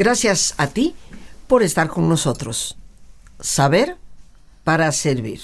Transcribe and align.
Gracias 0.00 0.54
a 0.56 0.68
ti 0.68 0.94
por 1.46 1.62
estar 1.62 1.88
con 1.88 2.08
nosotros. 2.08 2.78
Saber 3.38 3.98
para 4.64 4.90
servir. 4.92 5.42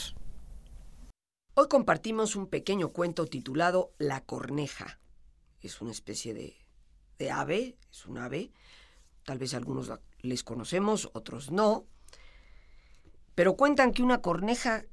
Hoy 1.53 1.69
compartimos 1.69 2.37
un 2.37 2.47
pequeño 2.47 2.89
cuento 2.89 3.27
titulado 3.27 3.93
La 3.99 4.23
corneja. 4.23 4.99
Es 5.61 5.83
una 5.83 5.91
especie 5.91 6.33
de, 6.33 6.57
de 7.19 7.31
ave, 7.31 7.77
es 7.91 8.07
un 8.07 8.17
ave. 8.17 8.51
Tal 9.27 9.37
vez 9.37 9.53
algunos 9.53 9.93
les 10.21 10.43
conocemos, 10.43 11.11
otros 11.13 11.51
no. 11.51 11.85
Pero 13.35 13.59
cuentan 13.59 13.93
que 13.93 14.03
una 14.03 14.23
corneja 14.23 14.87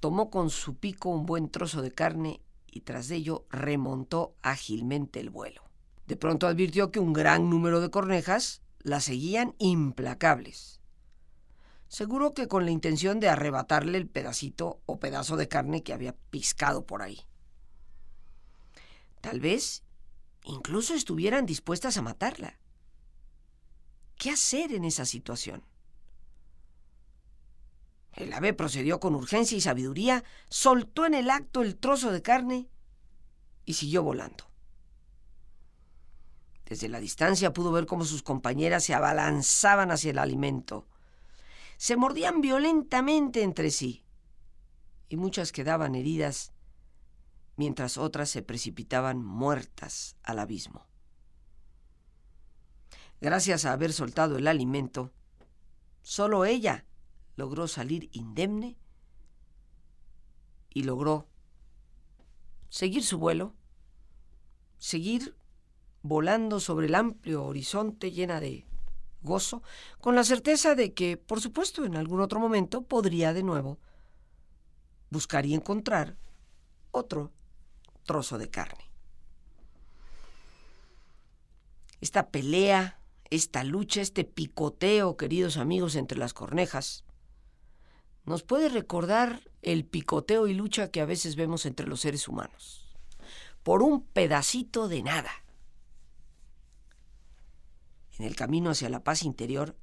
tomó 0.00 0.30
con 0.30 0.48
su 0.48 0.76
pico 0.76 1.10
un 1.10 1.26
buen 1.26 1.50
trozo 1.50 1.82
de 1.82 1.92
carne 1.92 2.40
y 2.66 2.80
tras 2.80 3.10
ello 3.10 3.44
remontó 3.50 4.36
ágilmente 4.40 5.20
el 5.20 5.28
vuelo. 5.28 5.64
De 6.06 6.16
pronto 6.16 6.46
advirtió 6.46 6.90
que 6.90 6.98
un 6.98 7.12
gran 7.12 7.50
número 7.50 7.82
de 7.82 7.90
cornejas 7.90 8.62
la 8.82 9.00
seguían 9.00 9.54
implacables. 9.58 10.80
Seguro 11.88 12.34
que 12.34 12.48
con 12.48 12.64
la 12.64 12.70
intención 12.70 13.20
de 13.20 13.28
arrebatarle 13.28 13.98
el 13.98 14.08
pedacito 14.08 14.80
o 14.86 15.00
pedazo 15.00 15.36
de 15.36 15.48
carne 15.48 15.82
que 15.82 15.92
había 15.92 16.14
piscado 16.30 16.86
por 16.86 17.02
ahí. 17.02 17.26
Tal 19.20 19.40
vez 19.40 19.82
incluso 20.44 20.94
estuvieran 20.94 21.46
dispuestas 21.46 21.96
a 21.96 22.02
matarla. 22.02 22.58
¿Qué 24.16 24.30
hacer 24.30 24.72
en 24.72 24.84
esa 24.84 25.04
situación? 25.04 25.64
El 28.12 28.32
ave 28.32 28.52
procedió 28.52 29.00
con 29.00 29.14
urgencia 29.14 29.56
y 29.56 29.60
sabiduría, 29.60 30.24
soltó 30.48 31.06
en 31.06 31.14
el 31.14 31.30
acto 31.30 31.62
el 31.62 31.76
trozo 31.76 32.12
de 32.12 32.22
carne 32.22 32.68
y 33.64 33.74
siguió 33.74 34.02
volando. 34.02 34.49
Desde 36.70 36.88
la 36.88 37.00
distancia 37.00 37.52
pudo 37.52 37.72
ver 37.72 37.84
cómo 37.84 38.04
sus 38.04 38.22
compañeras 38.22 38.84
se 38.84 38.94
abalanzaban 38.94 39.90
hacia 39.90 40.12
el 40.12 40.20
alimento. 40.20 40.86
Se 41.76 41.96
mordían 41.96 42.40
violentamente 42.40 43.42
entre 43.42 43.72
sí 43.72 44.04
y 45.08 45.16
muchas 45.16 45.50
quedaban 45.50 45.96
heridas 45.96 46.52
mientras 47.56 47.98
otras 47.98 48.30
se 48.30 48.42
precipitaban 48.42 49.20
muertas 49.20 50.14
al 50.22 50.38
abismo. 50.38 50.86
Gracias 53.20 53.64
a 53.64 53.72
haber 53.72 53.92
soltado 53.92 54.38
el 54.38 54.46
alimento, 54.46 55.10
solo 56.02 56.44
ella 56.44 56.84
logró 57.34 57.66
salir 57.66 58.10
indemne 58.12 58.78
y 60.72 60.84
logró 60.84 61.26
seguir 62.68 63.02
su 63.02 63.18
vuelo, 63.18 63.54
seguir 64.78 65.34
volando 66.02 66.60
sobre 66.60 66.86
el 66.86 66.94
amplio 66.94 67.44
horizonte 67.44 68.10
llena 68.10 68.40
de 68.40 68.66
gozo, 69.22 69.62
con 70.00 70.14
la 70.14 70.24
certeza 70.24 70.74
de 70.74 70.94
que, 70.94 71.16
por 71.16 71.40
supuesto, 71.40 71.84
en 71.84 71.96
algún 71.96 72.20
otro 72.20 72.40
momento 72.40 72.82
podría 72.82 73.32
de 73.32 73.42
nuevo 73.42 73.78
buscar 75.10 75.44
y 75.44 75.54
encontrar 75.54 76.16
otro 76.90 77.32
trozo 78.04 78.38
de 78.38 78.48
carne. 78.48 78.90
Esta 82.00 82.30
pelea, 82.30 82.98
esta 83.28 83.62
lucha, 83.62 84.00
este 84.00 84.24
picoteo, 84.24 85.16
queridos 85.16 85.58
amigos, 85.58 85.96
entre 85.96 86.18
las 86.18 86.32
cornejas, 86.32 87.04
nos 88.24 88.42
puede 88.42 88.68
recordar 88.68 89.42
el 89.60 89.84
picoteo 89.84 90.46
y 90.46 90.54
lucha 90.54 90.90
que 90.90 91.00
a 91.00 91.04
veces 91.06 91.36
vemos 91.36 91.66
entre 91.66 91.86
los 91.86 92.00
seres 92.00 92.26
humanos, 92.26 92.96
por 93.62 93.82
un 93.82 94.02
pedacito 94.02 94.88
de 94.88 95.02
nada 95.02 95.30
en 98.20 98.26
el 98.26 98.36
camino 98.36 98.68
hacia 98.68 98.90
la 98.90 99.02
paz 99.02 99.22
interior, 99.22 99.74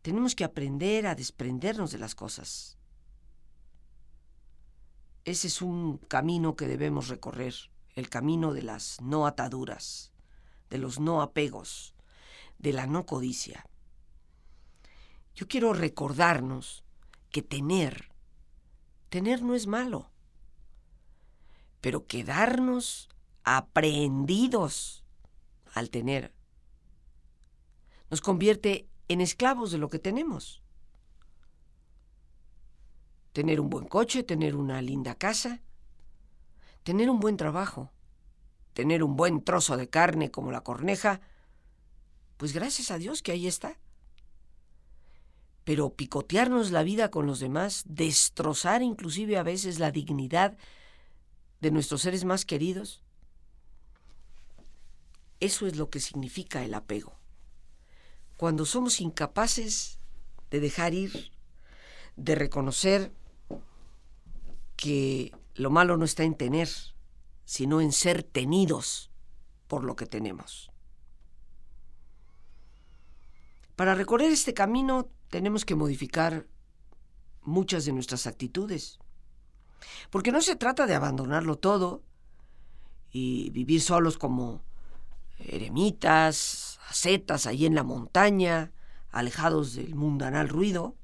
tenemos 0.00 0.34
que 0.34 0.44
aprender 0.44 1.06
a 1.06 1.14
desprendernos 1.14 1.90
de 1.92 1.98
las 1.98 2.14
cosas. 2.14 2.78
Ese 5.26 5.48
es 5.48 5.60
un 5.60 5.98
camino 5.98 6.56
que 6.56 6.66
debemos 6.66 7.08
recorrer, 7.08 7.54
el 7.94 8.08
camino 8.08 8.54
de 8.54 8.62
las 8.62 9.02
no 9.02 9.26
ataduras, 9.26 10.12
de 10.70 10.78
los 10.78 10.98
no 10.98 11.20
apegos, 11.20 11.94
de 12.58 12.72
la 12.72 12.86
no 12.86 13.04
codicia. 13.04 13.66
Yo 15.34 15.46
quiero 15.46 15.74
recordarnos 15.74 16.84
que 17.28 17.42
tener, 17.42 18.12
tener 19.10 19.42
no 19.42 19.54
es 19.54 19.66
malo, 19.66 20.10
pero 21.82 22.06
quedarnos 22.06 23.10
aprehendidos 23.42 25.04
al 25.74 25.90
tener 25.90 26.32
nos 28.14 28.20
convierte 28.20 28.88
en 29.08 29.20
esclavos 29.20 29.72
de 29.72 29.78
lo 29.78 29.90
que 29.90 29.98
tenemos. 29.98 30.62
Tener 33.32 33.58
un 33.58 33.68
buen 33.68 33.88
coche, 33.88 34.22
tener 34.22 34.54
una 34.54 34.80
linda 34.82 35.16
casa, 35.16 35.62
tener 36.84 37.10
un 37.10 37.18
buen 37.18 37.36
trabajo, 37.36 37.90
tener 38.72 39.02
un 39.02 39.16
buen 39.16 39.42
trozo 39.42 39.76
de 39.76 39.90
carne 39.90 40.30
como 40.30 40.52
la 40.52 40.60
corneja, 40.60 41.22
pues 42.36 42.52
gracias 42.52 42.92
a 42.92 42.98
Dios 42.98 43.20
que 43.20 43.32
ahí 43.32 43.48
está. 43.48 43.80
Pero 45.64 45.90
picotearnos 45.96 46.70
la 46.70 46.84
vida 46.84 47.10
con 47.10 47.26
los 47.26 47.40
demás, 47.40 47.82
destrozar 47.84 48.80
inclusive 48.80 49.38
a 49.38 49.42
veces 49.42 49.80
la 49.80 49.90
dignidad 49.90 50.56
de 51.60 51.72
nuestros 51.72 52.02
seres 52.02 52.24
más 52.24 52.44
queridos, 52.44 53.02
eso 55.40 55.66
es 55.66 55.74
lo 55.74 55.90
que 55.90 55.98
significa 55.98 56.62
el 56.62 56.74
apego 56.74 57.23
cuando 58.36 58.66
somos 58.66 59.00
incapaces 59.00 59.98
de 60.50 60.60
dejar 60.60 60.94
ir, 60.94 61.32
de 62.16 62.34
reconocer 62.34 63.12
que 64.76 65.32
lo 65.54 65.70
malo 65.70 65.96
no 65.96 66.04
está 66.04 66.24
en 66.24 66.34
tener, 66.34 66.68
sino 67.44 67.80
en 67.80 67.92
ser 67.92 68.22
tenidos 68.22 69.10
por 69.68 69.84
lo 69.84 69.96
que 69.96 70.06
tenemos. 70.06 70.70
Para 73.76 73.94
recorrer 73.94 74.30
este 74.30 74.54
camino 74.54 75.08
tenemos 75.30 75.64
que 75.64 75.74
modificar 75.74 76.46
muchas 77.42 77.84
de 77.84 77.92
nuestras 77.92 78.26
actitudes, 78.26 78.98
porque 80.10 80.32
no 80.32 80.40
se 80.40 80.56
trata 80.56 80.86
de 80.86 80.94
abandonarlo 80.94 81.56
todo 81.56 82.02
y 83.10 83.50
vivir 83.50 83.80
solos 83.80 84.16
como 84.16 84.62
eremitas, 85.38 86.78
setas 86.90 87.46
allí 87.46 87.66
en 87.66 87.74
la 87.74 87.82
montaña, 87.82 88.72
alejados 89.10 89.74
del 89.74 89.94
mundanal 89.94 90.48
ruido, 90.48 90.96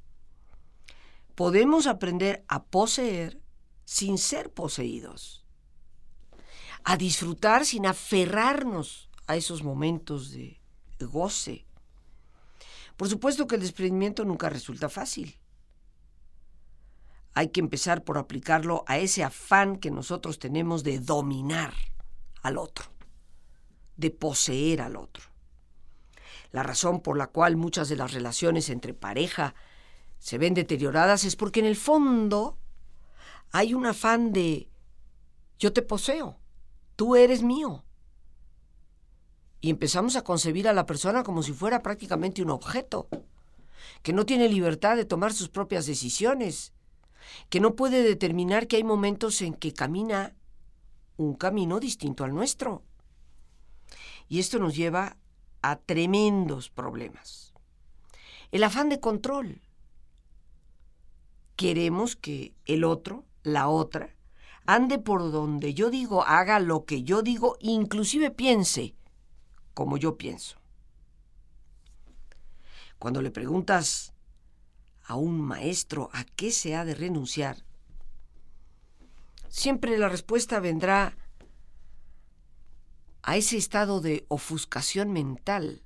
podemos 1.35 1.87
aprender 1.87 2.45
a 2.49 2.65
poseer 2.65 3.41
sin 3.85 4.19
ser 4.19 4.53
poseídos, 4.53 5.45
a 6.85 6.97
disfrutar 6.97 7.65
sin 7.65 7.87
aferrarnos 7.87 9.11
a 9.27 9.37
esos 9.37 9.63
momentos 9.63 10.31
de 10.33 10.61
goce. 11.01 11.67
Por 12.97 13.09
supuesto 13.09 13.47
que 13.47 13.55
el 13.55 13.63
desprendimiento 13.63 14.25
nunca 14.25 14.51
resulta 14.51 14.89
fácil. 14.89 15.39
Hay 17.33 17.49
que 17.49 17.61
empezar 17.61 18.05
por 18.05 18.19
aplicarlo 18.19 18.85
a 18.87 18.99
ese 18.99 19.25
afán 19.25 19.77
que 19.77 19.91
nosotros 19.91 20.39
tenemos 20.39 20.85
de 20.85 20.99
dominar 20.99 21.73
al 22.43 22.59
otro, 22.59 22.85
de 24.01 24.11
poseer 24.11 24.81
al 24.81 24.97
otro. 24.97 25.25
La 26.53 26.63
razón 26.63 27.01
por 27.01 27.17
la 27.17 27.29
cual 27.29 27.57
muchas 27.57 27.89
de 27.89 27.97
las 27.97 28.13
relaciones 28.13 28.71
entre 28.71 28.95
pareja 28.95 29.55
se 30.19 30.39
ven 30.39 30.55
deterioradas 30.55 31.25
es 31.25 31.37
porque 31.37 31.61
en 31.61 31.67
el 31.67 31.77
fondo 31.77 32.59
hay 33.53 33.75
un 33.75 33.87
afán 33.87 34.33
de 34.33 34.69
yo 35.59 35.73
te 35.73 35.83
poseo, 35.83 36.39
tú 36.97 37.15
eres 37.15 37.43
mío. 37.43 37.85
Y 39.61 39.69
empezamos 39.69 40.17
a 40.17 40.25
concebir 40.25 40.67
a 40.67 40.73
la 40.73 40.87
persona 40.87 41.23
como 41.23 41.43
si 41.43 41.53
fuera 41.53 41.83
prácticamente 41.83 42.43
un 42.43 42.51
objeto, 42.51 43.09
que 44.03 44.15
no 44.15 44.25
tiene 44.25 44.49
libertad 44.49 44.97
de 44.97 45.05
tomar 45.05 45.35
sus 45.35 45.51
propias 45.51 45.85
decisiones, 45.85 46.73
que 47.51 47.61
no 47.61 47.77
puede 47.77 48.03
determinar 48.03 48.67
que 48.67 48.77
hay 48.77 48.85
momentos 48.85 49.43
en 49.43 49.53
que 49.53 49.75
camina 49.75 50.35
un 51.19 51.35
camino 51.35 51.79
distinto 51.79 52.25
al 52.25 52.35
nuestro. 52.35 52.83
Y 54.31 54.39
esto 54.39 54.61
nos 54.61 54.77
lleva 54.77 55.17
a 55.61 55.77
tremendos 55.77 56.71
problemas. 56.71 57.53
El 58.53 58.63
afán 58.63 58.89
de 58.89 59.01
control. 59.01 59.61
Queremos 61.57 62.15
que 62.15 62.55
el 62.65 62.85
otro, 62.85 63.27
la 63.43 63.69
otra, 63.69 64.15
ande 64.67 65.01
por 65.01 65.33
donde 65.33 65.75
yo 65.75 65.91
digo, 65.91 66.23
haga 66.23 66.61
lo 66.61 66.85
que 66.85 67.03
yo 67.03 67.23
digo, 67.23 67.57
inclusive 67.59 68.31
piense 68.31 68.95
como 69.75 69.97
yo 69.97 70.17
pienso. 70.17 70.59
Cuando 73.01 73.23
le 73.23 73.33
preguntas 73.33 74.15
a 75.03 75.17
un 75.17 75.41
maestro 75.41 76.09
a 76.13 76.23
qué 76.25 76.53
se 76.53 76.77
ha 76.77 76.85
de 76.85 76.95
renunciar, 76.95 77.65
siempre 79.49 79.99
la 79.99 80.09
respuesta 80.09 80.61
vendrá 80.61 81.17
a 83.23 83.37
ese 83.37 83.57
estado 83.57 84.01
de 84.01 84.25
ofuscación 84.29 85.13
mental 85.13 85.83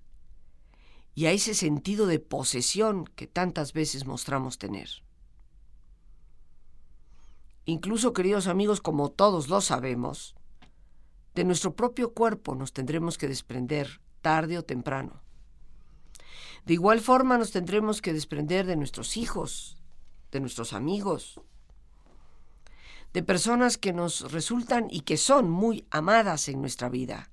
y 1.15 1.27
a 1.27 1.33
ese 1.33 1.55
sentido 1.55 2.07
de 2.07 2.19
posesión 2.19 3.05
que 3.05 3.27
tantas 3.27 3.73
veces 3.73 4.07
mostramos 4.07 4.59
tener. 4.59 4.89
Incluso, 7.67 8.13
queridos 8.13 8.47
amigos, 8.47 8.81
como 8.81 9.11
todos 9.11 9.49
lo 9.49 9.61
sabemos, 9.61 10.35
de 11.35 11.45
nuestro 11.45 11.75
propio 11.75 12.13
cuerpo 12.13 12.55
nos 12.55 12.73
tendremos 12.73 13.19
que 13.19 13.29
desprender 13.29 14.01
tarde 14.21 14.59
o 14.59 14.65
temprano. 14.65 15.23
De 16.67 16.75
igual 16.75 17.01
forma 17.01 17.39
nos 17.39 17.51
tendremos 17.51 18.01
que 18.01 18.13
desprender 18.13 18.67
de 18.67 18.77
nuestros 18.77 19.17
hijos, 19.17 19.77
de 20.31 20.41
nuestros 20.41 20.73
amigos, 20.73 21.41
de 23.15 23.23
personas 23.23 23.79
que 23.79 23.93
nos 23.93 24.33
resultan 24.33 24.89
y 24.91 25.03
que 25.03 25.17
son 25.17 25.49
muy 25.49 25.87
amadas 25.91 26.49
en 26.49 26.61
nuestra 26.61 26.89
vida. 26.89 27.31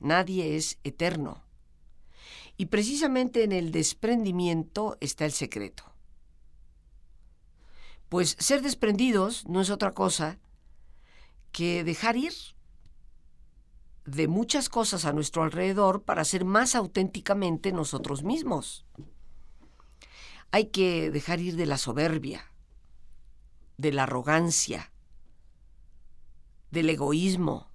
Nadie 0.00 0.56
es 0.56 0.78
eterno. 0.82 1.44
Y 2.56 2.66
precisamente 2.66 3.44
en 3.44 3.52
el 3.52 3.70
desprendimiento 3.70 4.98
está 5.00 5.24
el 5.24 5.32
secreto. 5.32 5.84
Pues 8.08 8.36
ser 8.40 8.60
desprendidos 8.60 9.46
no 9.46 9.60
es 9.60 9.70
otra 9.70 9.92
cosa 9.92 10.40
que 11.52 11.84
dejar 11.84 12.16
ir 12.16 12.32
de 14.04 14.26
muchas 14.26 14.68
cosas 14.68 15.04
a 15.04 15.12
nuestro 15.12 15.44
alrededor 15.44 16.02
para 16.02 16.24
ser 16.24 16.44
más 16.44 16.74
auténticamente 16.74 17.70
nosotros 17.70 18.24
mismos. 18.24 18.84
Hay 20.50 20.66
que 20.66 21.12
dejar 21.12 21.38
ir 21.38 21.54
de 21.54 21.66
la 21.66 21.78
soberbia, 21.78 22.52
de 23.76 23.92
la 23.92 24.02
arrogancia, 24.02 24.90
del 26.70 26.90
egoísmo, 26.90 27.68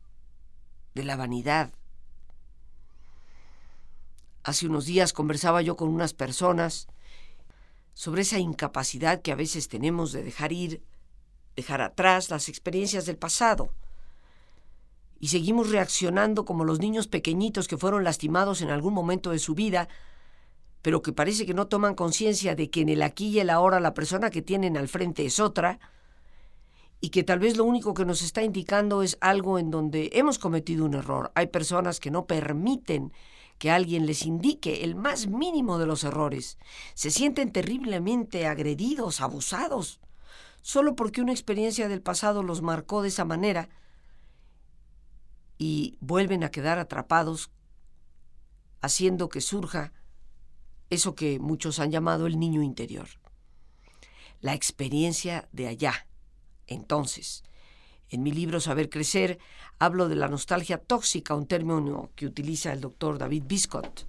de 0.94 1.04
la 1.04 1.16
vanidad. 1.16 1.74
Hace 4.44 4.68
unos 4.68 4.86
días 4.86 5.12
conversaba 5.12 5.62
yo 5.62 5.76
con 5.76 5.90
unas 5.90 6.14
personas 6.14 6.88
sobre 7.94 8.22
esa 8.22 8.40
incapacidad 8.40 9.22
que 9.22 9.32
a 9.32 9.36
veces 9.36 9.68
tenemos 9.68 10.12
de 10.12 10.24
dejar 10.24 10.52
ir, 10.52 10.84
dejar 11.56 11.82
atrás 11.82 12.30
las 12.30 12.50
experiencias 12.50 13.06
del 13.06 13.18
pasado. 13.18 13.70
Y 15.20 15.30
seguimos 15.30 15.72
reaccionando 15.72 16.46
como 16.46 16.66
los 16.66 16.80
niños 16.80 17.08
pequeñitos 17.08 17.68
que 17.68 17.78
fueron 17.78 18.04
lastimados 18.04 18.62
en 18.62 18.70
algún 18.70 18.94
momento 18.94 19.32
de 19.32 19.40
su 19.40 19.56
vida, 19.56 19.88
pero 20.82 21.02
que 21.02 21.14
parece 21.14 21.46
que 21.46 21.54
no 21.54 21.68
toman 21.68 21.96
conciencia 21.96 22.54
de 22.56 22.70
que 22.70 22.82
en 22.82 22.90
el 22.90 23.02
aquí 23.02 23.30
y 23.30 23.40
el 23.40 23.50
ahora 23.50 23.80
la 23.80 23.94
persona 23.94 24.30
que 24.30 24.42
tienen 24.42 24.78
al 24.78 24.88
frente 24.88 25.26
es 25.26 25.40
otra, 25.40 25.80
y 27.06 27.10
que 27.10 27.24
tal 27.24 27.38
vez 27.38 27.56
lo 27.56 27.66
único 27.66 27.94
que 27.94 28.04
nos 28.04 28.24
está 28.24 28.42
indicando 28.42 29.04
es 29.04 29.16
algo 29.22 29.60
en 29.60 29.70
donde 29.70 30.10
hemos 30.14 30.40
cometido 30.40 30.86
un 30.86 30.96
error. 30.96 31.32
Hay 31.36 31.46
personas 31.46 32.00
que 32.00 32.10
no 32.10 32.26
permiten 32.26 33.14
que 33.60 33.70
alguien 33.70 34.08
les 34.08 34.26
indique 34.26 34.84
el 34.84 34.96
más 34.96 35.28
mínimo 35.28 35.78
de 35.78 35.86
los 35.86 36.04
errores. 36.04 36.58
Se 36.96 37.12
sienten 37.12 37.52
terriblemente 37.52 38.48
agredidos, 38.48 39.22
abusados, 39.22 40.00
solo 40.64 40.96
porque 40.96 41.22
una 41.22 41.32
experiencia 41.32 41.88
del 41.88 42.02
pasado 42.02 42.42
los 42.42 42.64
marcó 42.64 43.04
de 43.04 43.10
esa 43.10 43.24
manera 43.24 43.70
y 45.60 46.00
vuelven 46.02 46.44
a 46.44 46.50
quedar 46.50 46.80
atrapados, 46.80 47.52
haciendo 48.82 49.30
que 49.30 49.42
surja 49.42 49.94
eso 50.90 51.14
que 51.14 51.38
muchos 51.38 51.78
han 51.78 51.92
llamado 51.92 52.26
el 52.26 52.40
niño 52.40 52.64
interior. 52.64 53.10
La 54.42 54.56
experiencia 54.56 55.48
de 55.52 55.68
allá. 55.68 56.08
Entonces, 56.68 57.44
en 58.10 58.24
mi 58.24 58.32
libro 58.32 58.60
Saber 58.60 58.90
Crecer 58.90 59.40
hablo 59.80 60.08
de 60.08 60.16
la 60.16 60.28
nostalgia 60.28 60.78
tóxica, 60.78 61.36
un 61.36 61.48
término 61.48 62.10
que 62.16 62.26
utiliza 62.26 62.72
el 62.72 62.82
doctor 62.82 63.18
David 63.18 63.44
Biscott. 63.48 64.06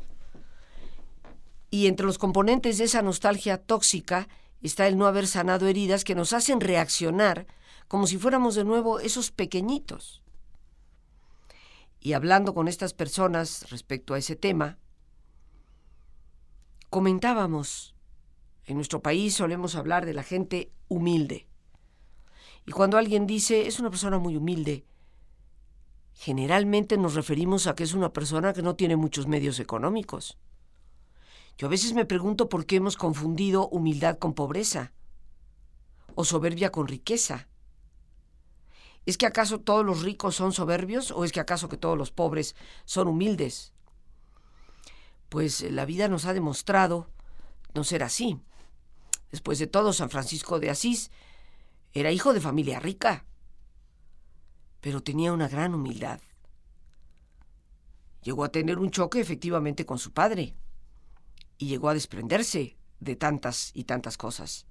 Y 1.70 1.86
entre 1.86 2.06
los 2.06 2.18
componentes 2.18 2.78
de 2.78 2.84
esa 2.84 3.02
nostalgia 3.02 3.58
tóxica 3.58 4.28
está 4.62 4.86
el 4.86 4.96
no 4.96 5.06
haber 5.06 5.26
sanado 5.26 5.66
heridas 5.66 6.04
que 6.04 6.14
nos 6.14 6.32
hacen 6.32 6.60
reaccionar 6.60 7.46
como 7.88 8.06
si 8.06 8.18
fuéramos 8.18 8.54
de 8.54 8.64
nuevo 8.64 9.00
esos 9.00 9.30
pequeñitos. 9.30 10.22
Y 12.00 12.12
hablando 12.12 12.54
con 12.54 12.68
estas 12.68 12.94
personas 12.94 13.68
respecto 13.70 14.14
a 14.14 14.18
ese 14.18 14.36
tema, 14.36 14.78
comentábamos, 16.90 17.94
en 18.64 18.76
nuestro 18.76 19.02
país 19.02 19.34
solemos 19.34 19.74
hablar 19.74 20.06
de 20.06 20.14
la 20.14 20.22
gente 20.22 20.70
humilde. 20.88 21.46
Y 22.66 22.72
cuando 22.72 22.98
alguien 22.98 23.26
dice, 23.26 23.68
es 23.68 23.78
una 23.78 23.90
persona 23.90 24.18
muy 24.18 24.36
humilde, 24.36 24.84
generalmente 26.12 26.98
nos 26.98 27.14
referimos 27.14 27.68
a 27.68 27.76
que 27.76 27.84
es 27.84 27.94
una 27.94 28.12
persona 28.12 28.52
que 28.52 28.62
no 28.62 28.74
tiene 28.74 28.96
muchos 28.96 29.28
medios 29.28 29.60
económicos. 29.60 30.36
Yo 31.56 31.68
a 31.68 31.70
veces 31.70 31.94
me 31.94 32.04
pregunto 32.04 32.48
por 32.48 32.66
qué 32.66 32.76
hemos 32.76 32.96
confundido 32.96 33.68
humildad 33.68 34.18
con 34.18 34.34
pobreza 34.34 34.92
o 36.16 36.24
soberbia 36.24 36.72
con 36.72 36.88
riqueza. 36.88 37.48
¿Es 39.06 39.16
que 39.16 39.26
acaso 39.26 39.60
todos 39.60 39.86
los 39.86 40.02
ricos 40.02 40.34
son 40.34 40.52
soberbios 40.52 41.12
o 41.12 41.24
es 41.24 41.30
que 41.30 41.40
acaso 41.40 41.68
que 41.68 41.76
todos 41.76 41.96
los 41.96 42.10
pobres 42.10 42.56
son 42.84 43.06
humildes? 43.06 43.72
Pues 45.28 45.60
la 45.70 45.84
vida 45.84 46.08
nos 46.08 46.24
ha 46.24 46.34
demostrado 46.34 47.08
no 47.74 47.84
ser 47.84 48.02
así. 48.02 48.40
Después 49.30 49.58
de 49.58 49.66
todo, 49.66 49.92
San 49.92 50.10
Francisco 50.10 50.58
de 50.58 50.70
Asís 50.70 51.10
era 52.00 52.12
hijo 52.12 52.34
de 52.34 52.42
familia 52.42 52.78
rica, 52.78 53.24
pero 54.82 55.02
tenía 55.02 55.32
una 55.32 55.48
gran 55.48 55.74
humildad. 55.74 56.20
Llegó 58.22 58.44
a 58.44 58.52
tener 58.52 58.78
un 58.78 58.90
choque 58.90 59.18
efectivamente 59.18 59.86
con 59.86 59.98
su 59.98 60.12
padre 60.12 60.54
y 61.56 61.68
llegó 61.68 61.88
a 61.88 61.94
desprenderse 61.94 62.76
de 63.00 63.16
tantas 63.16 63.70
y 63.72 63.84
tantas 63.84 64.18
cosas. 64.18 64.66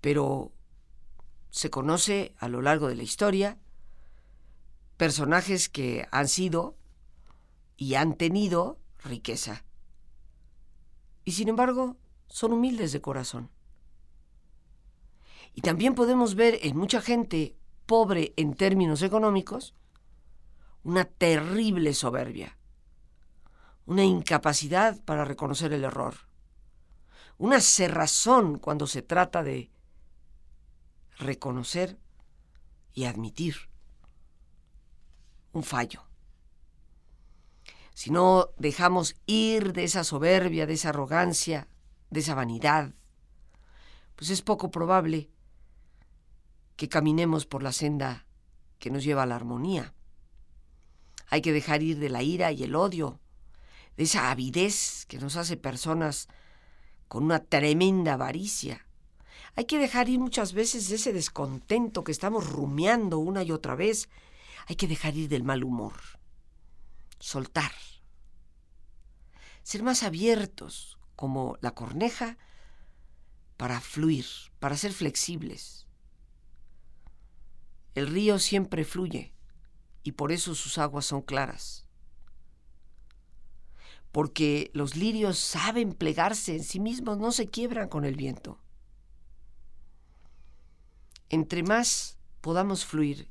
Pero 0.00 0.52
se 1.50 1.68
conoce 1.68 2.36
a 2.38 2.48
lo 2.48 2.62
largo 2.62 2.86
de 2.86 2.94
la 2.94 3.02
historia 3.02 3.58
personajes 4.96 5.68
que 5.68 6.06
han 6.12 6.28
sido 6.28 6.76
y 7.76 7.94
han 7.94 8.14
tenido 8.14 8.78
riqueza. 9.02 9.64
Y 11.24 11.32
sin 11.32 11.48
embargo, 11.48 11.96
son 12.28 12.52
humildes 12.52 12.92
de 12.92 13.00
corazón. 13.00 13.50
Y 15.56 15.62
también 15.62 15.94
podemos 15.94 16.34
ver 16.34 16.58
en 16.62 16.76
mucha 16.76 17.00
gente 17.00 17.56
pobre 17.86 18.34
en 18.36 18.54
términos 18.54 19.00
económicos 19.00 19.74
una 20.82 21.06
terrible 21.06 21.94
soberbia, 21.94 22.58
una 23.86 24.04
incapacidad 24.04 25.02
para 25.04 25.24
reconocer 25.24 25.72
el 25.72 25.84
error, 25.84 26.14
una 27.38 27.60
cerrazón 27.60 28.58
cuando 28.58 28.86
se 28.86 29.00
trata 29.00 29.42
de 29.42 29.70
reconocer 31.18 31.98
y 32.92 33.06
admitir 33.06 33.56
un 35.52 35.62
fallo. 35.62 36.02
Si 37.94 38.10
no 38.10 38.50
dejamos 38.58 39.16
ir 39.24 39.72
de 39.72 39.84
esa 39.84 40.04
soberbia, 40.04 40.66
de 40.66 40.74
esa 40.74 40.90
arrogancia, 40.90 41.66
de 42.10 42.20
esa 42.20 42.34
vanidad, 42.34 42.92
pues 44.16 44.28
es 44.28 44.42
poco 44.42 44.70
probable 44.70 45.30
que 46.76 46.88
caminemos 46.88 47.46
por 47.46 47.62
la 47.62 47.72
senda 47.72 48.26
que 48.78 48.90
nos 48.90 49.04
lleva 49.04 49.22
a 49.22 49.26
la 49.26 49.36
armonía. 49.36 49.94
Hay 51.28 51.40
que 51.42 51.52
dejar 51.52 51.82
ir 51.82 51.98
de 51.98 52.08
la 52.08 52.22
ira 52.22 52.52
y 52.52 52.62
el 52.62 52.74
odio, 52.74 53.20
de 53.96 54.04
esa 54.04 54.30
avidez 54.30 55.06
que 55.06 55.18
nos 55.18 55.36
hace 55.36 55.56
personas 55.56 56.28
con 57.08 57.24
una 57.24 57.40
tremenda 57.40 58.14
avaricia. 58.14 58.86
Hay 59.54 59.64
que 59.64 59.78
dejar 59.78 60.08
ir 60.08 60.18
muchas 60.18 60.52
veces 60.52 60.88
de 60.88 60.96
ese 60.96 61.12
descontento 61.12 62.04
que 62.04 62.12
estamos 62.12 62.48
rumiando 62.50 63.18
una 63.18 63.42
y 63.42 63.52
otra 63.52 63.74
vez. 63.74 64.08
Hay 64.66 64.76
que 64.76 64.86
dejar 64.86 65.16
ir 65.16 65.28
del 65.30 65.44
mal 65.44 65.64
humor. 65.64 65.94
Soltar. 67.18 67.72
Ser 69.62 69.82
más 69.82 70.02
abiertos, 70.02 70.98
como 71.16 71.56
la 71.62 71.70
corneja, 71.70 72.36
para 73.56 73.80
fluir, 73.80 74.26
para 74.58 74.76
ser 74.76 74.92
flexibles. 74.92 75.85
El 77.96 78.08
río 78.08 78.38
siempre 78.38 78.84
fluye 78.84 79.32
y 80.02 80.12
por 80.12 80.30
eso 80.30 80.54
sus 80.54 80.76
aguas 80.76 81.06
son 81.06 81.22
claras. 81.22 81.86
Porque 84.12 84.70
los 84.74 84.96
lirios 84.96 85.38
saben 85.38 85.94
plegarse 85.94 86.54
en 86.54 86.62
sí 86.62 86.78
mismos, 86.78 87.16
no 87.16 87.32
se 87.32 87.48
quiebran 87.48 87.88
con 87.88 88.04
el 88.04 88.14
viento. 88.14 88.60
Entre 91.30 91.62
más 91.62 92.18
podamos 92.42 92.84
fluir, 92.84 93.30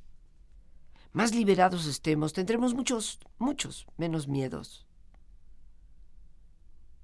más 1.12 1.36
liberados 1.36 1.86
estemos, 1.86 2.34
tendremos 2.34 2.74
muchos, 2.74 3.19
muchos 3.38 3.86
menos 3.98 4.27
miedos. 4.27 4.88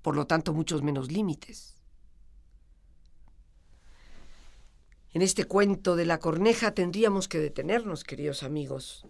Por 0.02 0.16
lo 0.16 0.26
tanto, 0.26 0.52
muchos 0.52 0.82
menos 0.82 1.12
límites. 1.12 1.81
En 5.14 5.22
este 5.22 5.46
cuento 5.46 5.96
de 5.96 6.06
la 6.06 6.20
corneja 6.20 6.72
tendríamos 6.72 7.28
que 7.28 7.40
detenernos, 7.40 8.04
queridos 8.04 8.44
amigos, 8.44 9.06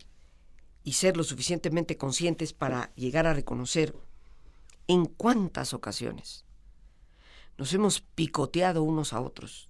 y 0.84 0.94
ser 0.94 1.16
lo 1.16 1.24
suficientemente 1.24 1.98
conscientes 1.98 2.54
para 2.54 2.92
llegar 2.96 3.28
a 3.28 3.34
reconocer 3.34 3.96
¿En 4.88 5.06
cuántas 5.06 5.74
ocasiones? 5.74 6.44
Nos 7.58 7.74
hemos 7.74 8.02
picoteado 8.02 8.84
unos 8.84 9.14
a 9.14 9.22
otros. 9.22 9.70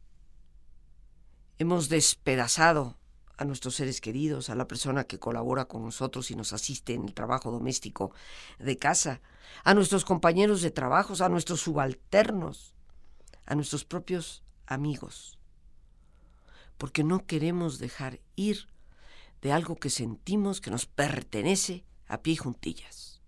Hemos 1.60 1.90
despedazado 1.90 2.98
a 3.38 3.46
nuestros 3.46 3.76
seres 3.76 4.02
queridos, 4.02 4.50
a 4.50 4.56
la 4.56 4.68
persona 4.68 5.04
que 5.04 5.20
colabora 5.20 5.66
con 5.66 5.84
nosotros 5.84 6.32
y 6.32 6.36
nos 6.36 6.54
asiste 6.54 6.96
en 6.96 7.04
el 7.04 7.14
trabajo 7.14 7.52
doméstico 7.52 8.12
de 8.58 8.78
casa, 8.78 9.22
a 9.64 9.76
nuestros 9.76 10.06
compañeros 10.06 10.64
de 10.64 10.72
trabajo, 10.72 11.14
a 11.24 11.30
nuestros 11.30 11.62
subalternos, 11.62 12.74
a 13.46 13.54
nuestros 13.54 13.86
propios 13.86 14.44
amigos, 14.66 15.38
porque 16.82 17.04
no 17.04 17.28
queremos 17.28 17.78
dejar 17.78 18.22
ir 18.36 18.68
de 19.44 19.52
algo 19.52 19.76
que 19.76 19.92
sentimos 19.92 20.62
que 20.62 20.72
nos 20.72 20.88
pertenece 20.88 21.86
a 22.08 22.24
pie 22.24 22.38
juntillas. 22.38 23.22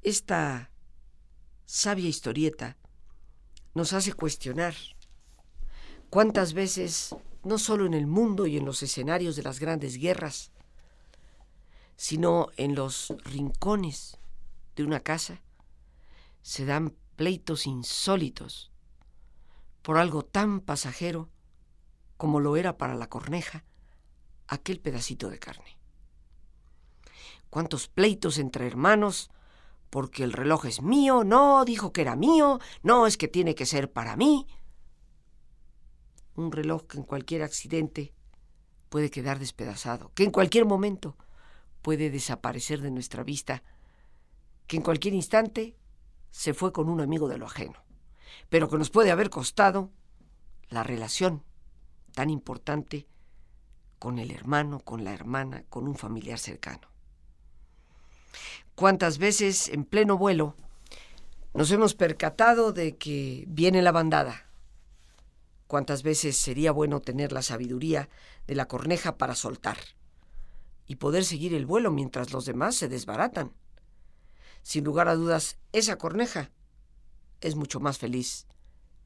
Esta 0.00 0.70
sabia 1.66 2.08
historieta 2.08 2.78
nos 3.74 3.92
hace 3.92 4.14
cuestionar 4.14 4.74
cuántas 6.08 6.54
veces, 6.54 7.14
no 7.44 7.58
solo 7.58 7.84
en 7.84 7.92
el 7.92 8.06
mundo 8.06 8.46
y 8.46 8.56
en 8.56 8.64
los 8.64 8.82
escenarios 8.82 9.36
de 9.36 9.42
las 9.42 9.60
grandes 9.60 9.98
guerras, 9.98 10.50
sino 11.96 12.48
en 12.56 12.74
los 12.74 13.12
rincones 13.22 14.16
de 14.76 14.84
una 14.84 15.00
casa, 15.00 15.42
se 16.40 16.64
dan 16.64 16.96
pleitos 17.16 17.66
insólitos 17.66 18.71
por 19.82 19.98
algo 19.98 20.24
tan 20.24 20.60
pasajero 20.60 21.28
como 22.16 22.40
lo 22.40 22.56
era 22.56 22.78
para 22.78 22.94
la 22.94 23.08
corneja 23.08 23.64
aquel 24.48 24.80
pedacito 24.80 25.30
de 25.30 25.38
carne. 25.38 25.78
¿Cuántos 27.50 27.88
pleitos 27.88 28.38
entre 28.38 28.66
hermanos? 28.66 29.30
Porque 29.90 30.24
el 30.24 30.32
reloj 30.32 30.66
es 30.66 30.82
mío, 30.82 31.24
no, 31.24 31.64
dijo 31.64 31.92
que 31.92 32.00
era 32.00 32.16
mío, 32.16 32.60
no, 32.82 33.06
es 33.06 33.16
que 33.16 33.28
tiene 33.28 33.54
que 33.54 33.66
ser 33.66 33.92
para 33.92 34.16
mí. 34.16 34.46
Un 36.34 36.50
reloj 36.50 36.86
que 36.86 36.98
en 36.98 37.04
cualquier 37.04 37.42
accidente 37.42 38.14
puede 38.88 39.10
quedar 39.10 39.38
despedazado, 39.38 40.12
que 40.14 40.24
en 40.24 40.30
cualquier 40.30 40.64
momento 40.64 41.16
puede 41.82 42.08
desaparecer 42.08 42.80
de 42.80 42.90
nuestra 42.90 43.22
vista, 43.22 43.62
que 44.66 44.76
en 44.76 44.82
cualquier 44.82 45.14
instante 45.14 45.76
se 46.30 46.54
fue 46.54 46.72
con 46.72 46.88
un 46.88 47.00
amigo 47.00 47.28
de 47.28 47.36
lo 47.36 47.46
ajeno, 47.46 47.81
pero 48.48 48.68
que 48.68 48.78
nos 48.78 48.90
puede 48.90 49.10
haber 49.10 49.30
costado 49.30 49.90
la 50.68 50.82
relación 50.82 51.42
tan 52.14 52.30
importante 52.30 53.06
con 53.98 54.18
el 54.18 54.30
hermano, 54.30 54.80
con 54.80 55.04
la 55.04 55.12
hermana, 55.12 55.64
con 55.68 55.86
un 55.86 55.94
familiar 55.94 56.38
cercano. 56.38 56.88
¿Cuántas 58.74 59.18
veces 59.18 59.68
en 59.68 59.84
pleno 59.84 60.18
vuelo 60.18 60.56
nos 61.54 61.70
hemos 61.70 61.94
percatado 61.94 62.72
de 62.72 62.96
que 62.96 63.44
viene 63.46 63.82
la 63.82 63.92
bandada? 63.92 64.46
¿Cuántas 65.66 66.02
veces 66.02 66.36
sería 66.36 66.72
bueno 66.72 67.00
tener 67.00 67.32
la 67.32 67.42
sabiduría 67.42 68.08
de 68.46 68.54
la 68.54 68.66
corneja 68.66 69.16
para 69.16 69.34
soltar 69.34 69.78
y 70.86 70.96
poder 70.96 71.24
seguir 71.24 71.54
el 71.54 71.66
vuelo 71.66 71.90
mientras 71.90 72.32
los 72.32 72.44
demás 72.44 72.74
se 72.74 72.88
desbaratan? 72.88 73.52
Sin 74.62 74.84
lugar 74.84 75.08
a 75.08 75.14
dudas, 75.14 75.58
esa 75.72 75.96
corneja 75.96 76.50
es 77.42 77.56
mucho 77.56 77.80
más 77.80 77.98
feliz 77.98 78.46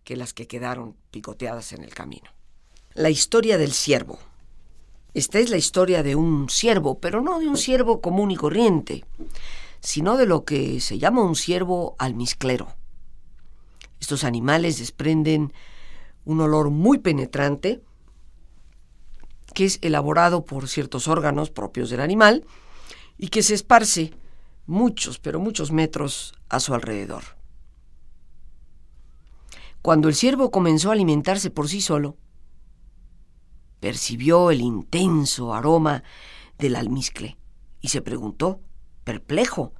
que 0.05 0.17
las 0.17 0.33
que 0.33 0.47
quedaron 0.47 0.97
picoteadas 1.11 1.73
en 1.73 1.83
el 1.83 1.93
camino. 1.95 2.31
La 2.95 3.11
historia 3.11 3.59
del 3.59 3.73
siervo. 3.73 4.19
Esta 5.15 5.39
es 5.39 5.51
la 5.51 5.57
historia 5.57 6.03
de 6.03 6.15
un 6.15 6.49
siervo, 6.49 7.01
pero 7.01 7.21
no 7.21 7.41
de 7.41 7.49
un 7.49 7.57
siervo 7.57 8.01
común 8.01 8.31
y 8.31 8.37
corriente, 8.37 9.05
sino 9.81 10.17
de 10.17 10.27
lo 10.27 10.45
que 10.45 10.81
se 10.81 10.99
llama 10.99 11.23
un 11.23 11.37
siervo 11.37 11.97
almizclero. 11.99 12.69
Estos 14.01 14.25
animales 14.25 14.79
desprenden 14.79 15.53
un 16.25 16.41
olor 16.41 16.71
muy 16.71 16.99
penetrante 16.99 17.83
que 19.55 19.65
es 19.65 19.79
elaborado 19.81 20.45
por 20.45 20.69
ciertos 20.69 21.09
órganos 21.09 21.51
propios 21.51 21.89
del 21.89 22.01
animal 22.01 22.45
y 23.17 23.29
que 23.29 23.43
se 23.43 23.55
esparce 23.55 24.13
muchos, 24.67 25.19
pero 25.19 25.41
muchos 25.41 25.73
metros 25.73 26.35
a 26.51 26.61
su 26.61 26.75
alrededor. 26.75 27.36
Cuando 29.87 30.09
el 30.09 30.17
ciervo 30.17 30.51
comenzó 30.51 30.91
a 30.91 30.95
alimentarse 30.95 31.49
por 31.49 31.69
sí 31.69 31.81
solo, 31.81 32.17
percibió 33.79 34.51
el 34.51 34.61
intenso 34.61 35.55
aroma 35.55 36.03
del 36.59 36.75
almizcle 36.75 37.39
y 37.81 37.87
se 37.87 38.03
preguntó, 38.03 38.61
perplejo, 39.05 39.75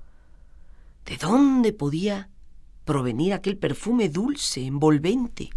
¿de 1.07 1.17
dónde 1.17 1.73
podía 1.73 2.31
provenir 2.85 3.33
aquel 3.33 3.59
perfume 3.59 4.09
dulce, 4.09 4.65
envolvente? 4.65 5.51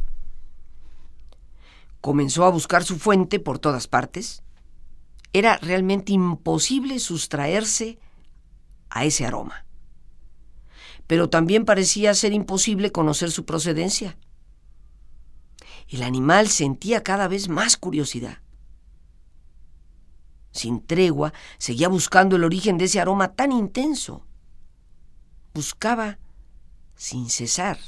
Comenzó 2.01 2.43
a 2.43 2.49
buscar 2.49 2.83
su 2.83 2.97
fuente 2.97 3.39
por 3.39 3.59
todas 3.59 3.85
partes. 3.87 4.41
Era 5.31 5.57
realmente 5.57 6.11
imposible 6.11 6.97
sustraerse 6.97 7.99
a 8.89 9.05
ese 9.05 9.27
aroma. 9.27 9.67
Pero 11.05 11.29
también 11.29 11.65
parecía 11.65 12.15
ser 12.15 12.33
imposible 12.33 12.91
conocer 12.91 13.29
su 13.29 13.45
procedencia. 13.45 14.17
El 15.89 16.03
animal 16.03 16.47
sentía 16.49 17.03
cada 17.03 17.27
vez 17.27 17.49
más 17.49 17.75
curiosidad. 17.75 18.37
Sin 20.51 20.85
tregua, 20.85 21.33
seguía 21.57 21.89
buscando 21.89 22.35
el 22.35 22.43
origen 22.43 22.77
de 22.77 22.85
ese 22.85 22.99
aroma 22.99 23.33
tan 23.33 23.51
intenso. 23.51 24.23
Buscaba 25.53 26.19
sin 26.95 27.29
cesar. 27.29 27.79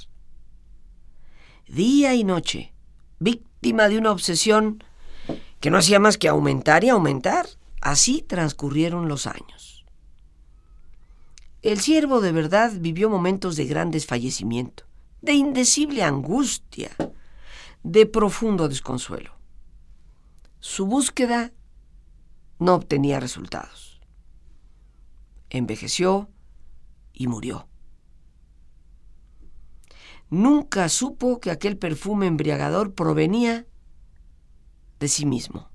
Día 1.68 2.16
y 2.16 2.24
noche, 2.24 2.74
víctima 3.20 3.88
de 3.88 4.00
una 4.00 4.12
obsesión 4.12 4.84
que 5.60 5.70
no 5.70 5.78
hacía 5.78 6.00
más 6.00 6.18
que 6.18 6.28
aumentar 6.28 6.84
y 6.84 6.90
aumentar. 6.90 7.46
Así 7.82 8.22
transcurrieron 8.22 9.08
los 9.08 9.28
años. 9.28 9.86
El 11.62 11.80
siervo 11.80 12.22
de 12.22 12.32
verdad 12.32 12.72
vivió 12.80 13.10
momentos 13.10 13.56
de 13.56 13.66
gran 13.66 13.92
desfallecimiento, 13.92 14.86
de 15.22 15.34
indecible 15.34 16.04
angustia, 16.04 16.96
de 17.84 18.06
profundo 18.06 18.68
desconsuelo. 18.68 19.34
Su 20.60 20.86
búsqueda 20.86 21.52
no 22.60 22.76
obtenía 22.76 23.20
resultados. 23.20 24.00
Envejeció 25.50 26.30
y 27.14 27.28
murió. 27.28 27.68
Nunca 30.30 30.88
supo 30.88 31.40
que 31.40 31.52
aquel 31.52 31.78
perfume 31.78 32.28
embriagador 32.28 32.94
provenía 32.94 33.66
de 35.00 35.08
sí 35.08 35.26
mismo. 35.26 35.70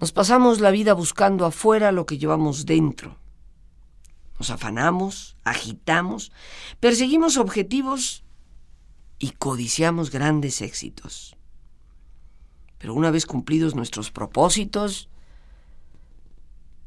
Nos 0.00 0.12
pasamos 0.12 0.60
la 0.60 0.70
vida 0.70 0.94
buscando 0.94 1.44
afuera 1.44 1.92
lo 1.92 2.06
que 2.06 2.18
llevamos 2.18 2.64
dentro 2.64 3.18
nos 4.38 4.50
afanamos, 4.50 5.36
agitamos, 5.44 6.32
perseguimos 6.80 7.36
objetivos 7.36 8.24
y 9.18 9.30
codiciamos 9.30 10.10
grandes 10.10 10.60
éxitos. 10.60 11.36
Pero 12.78 12.94
una 12.94 13.10
vez 13.10 13.24
cumplidos 13.24 13.74
nuestros 13.74 14.10
propósitos, 14.10 15.08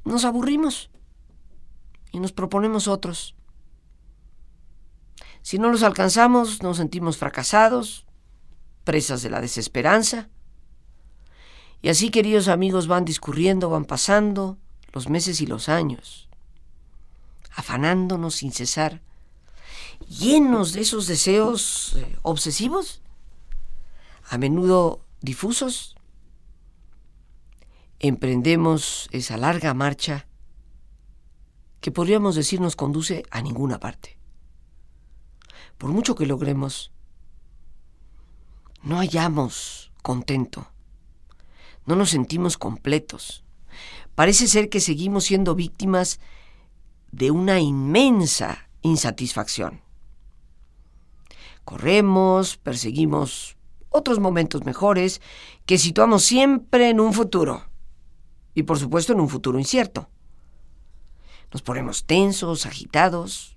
nos 0.05 0.25
aburrimos 0.25 0.91
y 2.11 2.19
nos 2.19 2.31
proponemos 2.31 2.87
otros. 2.87 3.35
Si 5.41 5.57
no 5.57 5.69
los 5.69 5.81
alcanzamos, 5.81 6.61
nos 6.61 6.77
sentimos 6.77 7.17
fracasados, 7.17 8.05
presas 8.83 9.23
de 9.23 9.31
la 9.31 9.41
desesperanza. 9.41 10.29
Y 11.81 11.89
así, 11.89 12.11
queridos 12.11 12.47
amigos, 12.47 12.87
van 12.87 13.05
discurriendo, 13.05 13.69
van 13.69 13.85
pasando 13.85 14.57
los 14.93 15.09
meses 15.09 15.41
y 15.41 15.47
los 15.47 15.69
años 15.69 16.28
afanándonos 17.51 18.35
sin 18.35 18.51
cesar, 18.51 19.01
llenos 20.07 20.73
de 20.73 20.81
esos 20.81 21.07
deseos 21.07 21.93
eh, 21.97 22.17
obsesivos, 22.21 23.01
a 24.29 24.37
menudo 24.37 25.03
difusos, 25.21 25.95
emprendemos 27.99 29.09
esa 29.11 29.37
larga 29.37 29.73
marcha 29.73 30.27
que 31.81 31.91
podríamos 31.91 32.35
decir 32.35 32.59
nos 32.61 32.75
conduce 32.75 33.23
a 33.31 33.41
ninguna 33.41 33.79
parte. 33.79 34.17
Por 35.77 35.91
mucho 35.91 36.15
que 36.15 36.25
logremos, 36.25 36.91
no 38.83 38.97
hallamos 38.97 39.91
contento, 40.01 40.67
no 41.85 41.95
nos 41.95 42.09
sentimos 42.09 42.57
completos. 42.57 43.43
Parece 44.15 44.47
ser 44.47 44.69
que 44.69 44.81
seguimos 44.81 45.25
siendo 45.25 45.55
víctimas 45.55 46.19
de 47.11 47.31
una 47.31 47.59
inmensa 47.59 48.69
insatisfacción. 48.81 49.81
Corremos, 51.63 52.57
perseguimos 52.57 53.57
otros 53.89 54.19
momentos 54.19 54.65
mejores 54.65 55.21
que 55.65 55.77
situamos 55.77 56.23
siempre 56.23 56.89
en 56.89 56.99
un 56.99 57.13
futuro. 57.13 57.65
y 58.55 58.63
por 58.63 58.79
supuesto 58.79 59.13
en 59.13 59.21
un 59.21 59.29
futuro 59.29 59.57
incierto. 59.59 60.09
Nos 61.53 61.61
ponemos 61.61 62.03
tensos, 62.05 62.65
agitados, 62.65 63.55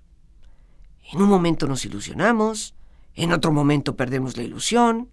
en 1.11 1.21
un 1.21 1.27
momento 1.27 1.67
nos 1.67 1.83
ilusionamos, 1.83 2.73
en 3.15 3.33
otro 3.33 3.51
momento 3.51 3.95
perdemos 3.95 4.37
la 4.37 4.43
ilusión. 4.43 5.09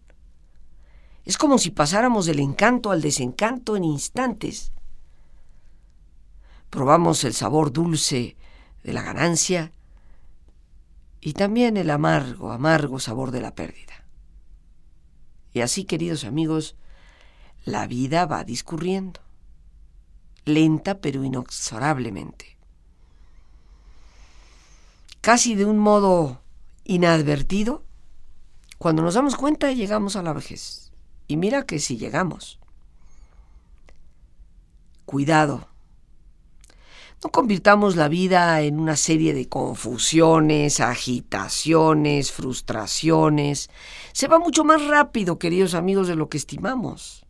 Es 1.24 1.36
como 1.36 1.58
si 1.58 1.70
pasáramos 1.70 2.26
del 2.26 2.40
encanto 2.40 2.90
al 2.90 3.02
desencanto 3.02 3.76
en 3.76 3.84
instantes. 3.84 4.72
Probamos 6.70 7.24
el 7.24 7.34
sabor 7.34 7.72
dulce 7.72 8.36
de 8.84 8.92
la 8.92 9.02
ganancia 9.02 9.72
y 11.20 11.34
también 11.34 11.76
el 11.76 11.90
amargo, 11.90 12.52
amargo 12.52 12.98
sabor 12.98 13.32
de 13.32 13.40
la 13.40 13.54
pérdida. 13.54 14.04
Y 15.52 15.60
así, 15.60 15.84
queridos 15.84 16.24
amigos, 16.24 16.76
la 17.64 17.86
vida 17.86 18.24
va 18.24 18.44
discurriendo, 18.44 19.20
lenta 20.44 21.00
pero 21.00 21.24
inexorablemente. 21.24 22.56
Casi 25.20 25.54
de 25.54 25.66
un 25.66 25.78
modo 25.78 26.40
inadvertido, 26.84 27.84
cuando 28.78 29.02
nos 29.02 29.14
damos 29.14 29.36
cuenta 29.36 29.72
llegamos 29.72 30.16
a 30.16 30.22
la 30.22 30.32
vejez. 30.32 30.92
Y 31.26 31.36
mira 31.36 31.66
que 31.66 31.78
si 31.78 31.98
llegamos. 31.98 32.58
Cuidado, 35.04 35.69
no 37.22 37.30
convirtamos 37.30 37.96
la 37.96 38.08
vida 38.08 38.62
en 38.62 38.80
una 38.80 38.96
serie 38.96 39.34
de 39.34 39.48
confusiones, 39.48 40.80
agitaciones, 40.80 42.32
frustraciones. 42.32 43.68
Se 44.12 44.26
va 44.26 44.38
mucho 44.38 44.64
más 44.64 44.86
rápido, 44.86 45.38
queridos 45.38 45.74
amigos, 45.74 46.08
de 46.08 46.16
lo 46.16 46.30
que 46.30 46.38
estimamos. 46.38 47.26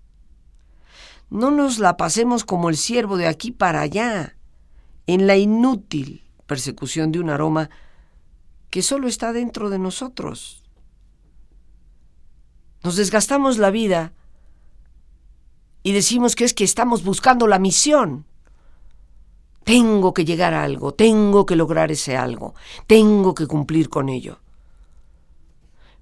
No 1.28 1.50
nos 1.50 1.80
la 1.80 1.96
pasemos 1.96 2.44
como 2.44 2.70
el 2.70 2.76
ciervo 2.76 3.16
de 3.16 3.26
aquí 3.26 3.50
para 3.50 3.80
allá, 3.80 4.36
en 5.06 5.26
la 5.26 5.36
inútil 5.36 6.24
persecución 6.46 7.10
de 7.10 7.20
un 7.20 7.30
aroma 7.30 7.70
que 8.70 8.82
solo 8.82 9.08
está 9.08 9.32
dentro 9.32 9.70
de 9.70 9.78
nosotros. 9.78 10.62
Nos 12.84 12.96
desgastamos 12.96 13.58
la 13.58 13.70
vida 13.70 14.12
y 15.82 15.92
decimos 15.92 16.36
que 16.36 16.44
es 16.44 16.54
que 16.54 16.64
estamos 16.64 17.02
buscando 17.02 17.48
la 17.48 17.58
misión. 17.58 18.26
Tengo 19.70 20.12
que 20.14 20.24
llegar 20.24 20.52
a 20.52 20.64
algo, 20.64 20.94
tengo 20.94 21.46
que 21.46 21.54
lograr 21.54 21.92
ese 21.92 22.16
algo, 22.16 22.56
tengo 22.88 23.36
que 23.36 23.46
cumplir 23.46 23.88
con 23.88 24.08
ello. 24.08 24.40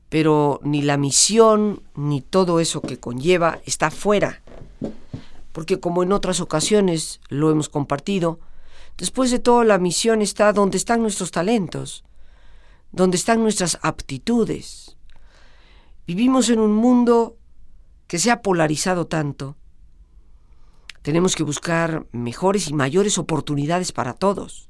Pero 0.08 0.58
ni 0.62 0.80
la 0.80 0.96
misión 0.96 1.82
ni 1.94 2.22
todo 2.22 2.60
eso 2.60 2.80
que 2.80 2.98
conlleva 2.98 3.60
está 3.66 3.90
fuera. 3.90 4.40
Porque 5.52 5.80
como 5.80 6.02
en 6.02 6.12
otras 6.12 6.40
ocasiones 6.40 7.20
lo 7.28 7.50
hemos 7.50 7.68
compartido, 7.68 8.40
después 8.96 9.30
de 9.30 9.38
todo 9.38 9.62
la 9.64 9.76
misión 9.76 10.22
está 10.22 10.54
donde 10.54 10.78
están 10.78 11.02
nuestros 11.02 11.30
talentos, 11.30 12.04
donde 12.90 13.18
están 13.18 13.42
nuestras 13.42 13.78
aptitudes. 13.82 14.96
Vivimos 16.06 16.48
en 16.48 16.60
un 16.60 16.74
mundo 16.74 17.36
que 18.06 18.18
se 18.18 18.30
ha 18.30 18.40
polarizado 18.40 19.08
tanto 19.08 19.56
tenemos 21.02 21.36
que 21.36 21.42
buscar 21.42 22.06
mejores 22.12 22.68
y 22.68 22.74
mayores 22.74 23.18
oportunidades 23.18 23.92
para 23.92 24.14
todos. 24.14 24.68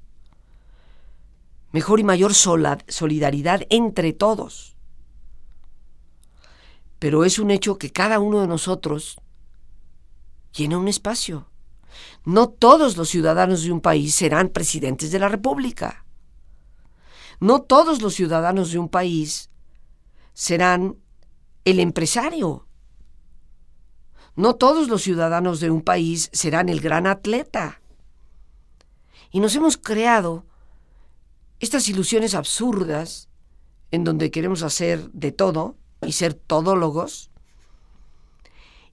Mejor 1.73 2.01
y 2.01 2.05
mayor 2.05 2.35
solidaridad 2.35 3.63
entre 3.71 4.13
todos. 4.13 4.77
Pero 6.99 7.25
es 7.25 7.39
un 7.39 7.51
hecho 7.51 7.79
que 7.79 7.93
cada 7.93 8.19
uno 8.19 8.41
de 8.41 8.49
nosotros 8.49 9.21
llena 10.53 10.79
un 10.79 10.89
espacio. 10.89 11.51
No 12.25 12.49
todos 12.49 12.97
los 12.97 13.09
ciudadanos 13.09 13.63
de 13.63 13.73
un 13.73 13.81
país 13.81 14.15
serán 14.15 14.49
presidentes 14.49 15.11
de 15.11 15.19
la 15.19 15.29
República. 15.29 16.05
No 17.41 17.63
todos 17.63 18.03
los 18.03 18.15
ciudadanos 18.15 18.73
de 18.73 18.79
un 18.79 18.89
país 18.89 19.51
serán 20.35 20.97
el 21.65 21.81
empresario 21.81 22.68
no 24.39 24.55
todos 24.55 24.87
los 24.87 25.03
ciudadanos 25.03 25.59
de 25.59 25.69
un 25.69 25.83
país 25.83 26.31
serán 26.33 26.69
el 26.69 26.79
gran 26.79 27.09
atleta. 27.09 27.81
Y 29.33 29.41
nos 29.41 29.57
hemos 29.57 29.77
creado 29.77 30.47
estas 31.59 31.89
ilusiones 31.89 32.37
absurdas 32.37 33.29
en 33.91 34.05
donde 34.05 34.31
queremos 34.31 34.63
hacer 34.63 35.11
de 35.11 35.33
todo 35.33 35.75
y 36.07 36.13
ser 36.13 36.35
todólogos. 36.35 37.33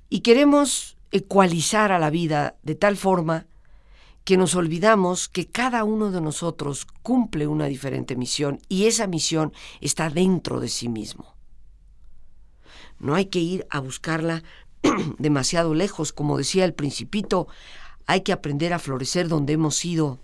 Y 0.09 0.21
queremos 0.21 0.97
ecualizar 1.11 1.91
a 1.91 1.99
la 1.99 2.09
vida 2.09 2.55
de 2.63 2.73
tal 2.73 2.97
forma 2.97 3.45
que 4.23 4.37
nos 4.37 4.55
olvidamos 4.55 5.29
que 5.29 5.45
cada 5.45 5.83
uno 5.83 6.09
de 6.09 6.21
nosotros 6.21 6.87
cumple 7.03 7.45
una 7.45 7.65
diferente 7.67 8.15
misión 8.15 8.61
y 8.67 8.87
esa 8.87 9.05
misión 9.05 9.53
está 9.79 10.09
dentro 10.09 10.59
de 10.59 10.69
sí 10.69 10.89
mismo. 10.89 11.35
No 12.97 13.13
hay 13.13 13.25
que 13.25 13.39
ir 13.39 13.67
a 13.69 13.79
buscarla 13.79 14.43
demasiado 15.19 15.73
lejos, 15.73 16.13
como 16.13 16.37
decía 16.37 16.65
el 16.65 16.73
principito, 16.73 17.47
hay 18.05 18.21
que 18.21 18.33
aprender 18.33 18.73
a 18.73 18.79
florecer 18.79 19.27
donde 19.27 19.53
hemos 19.53 19.75
sido 19.75 20.19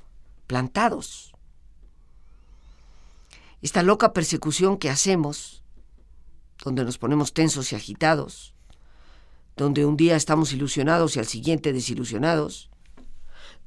plantados. 0.48 1.34
Esta 3.62 3.84
loca 3.84 4.14
persecución 4.14 4.78
que 4.78 4.90
hacemos, 4.90 5.64
donde 6.64 6.84
nos 6.84 6.98
ponemos 6.98 7.34
tensos 7.34 7.72
y 7.72 7.76
agitados, 7.76 8.54
donde 9.56 9.86
un 9.86 9.98
día 9.98 10.16
estamos 10.16 10.54
ilusionados 10.54 11.16
y 11.16 11.20
al 11.20 11.28
siguiente 11.28 11.74
desilusionados, 11.74 12.70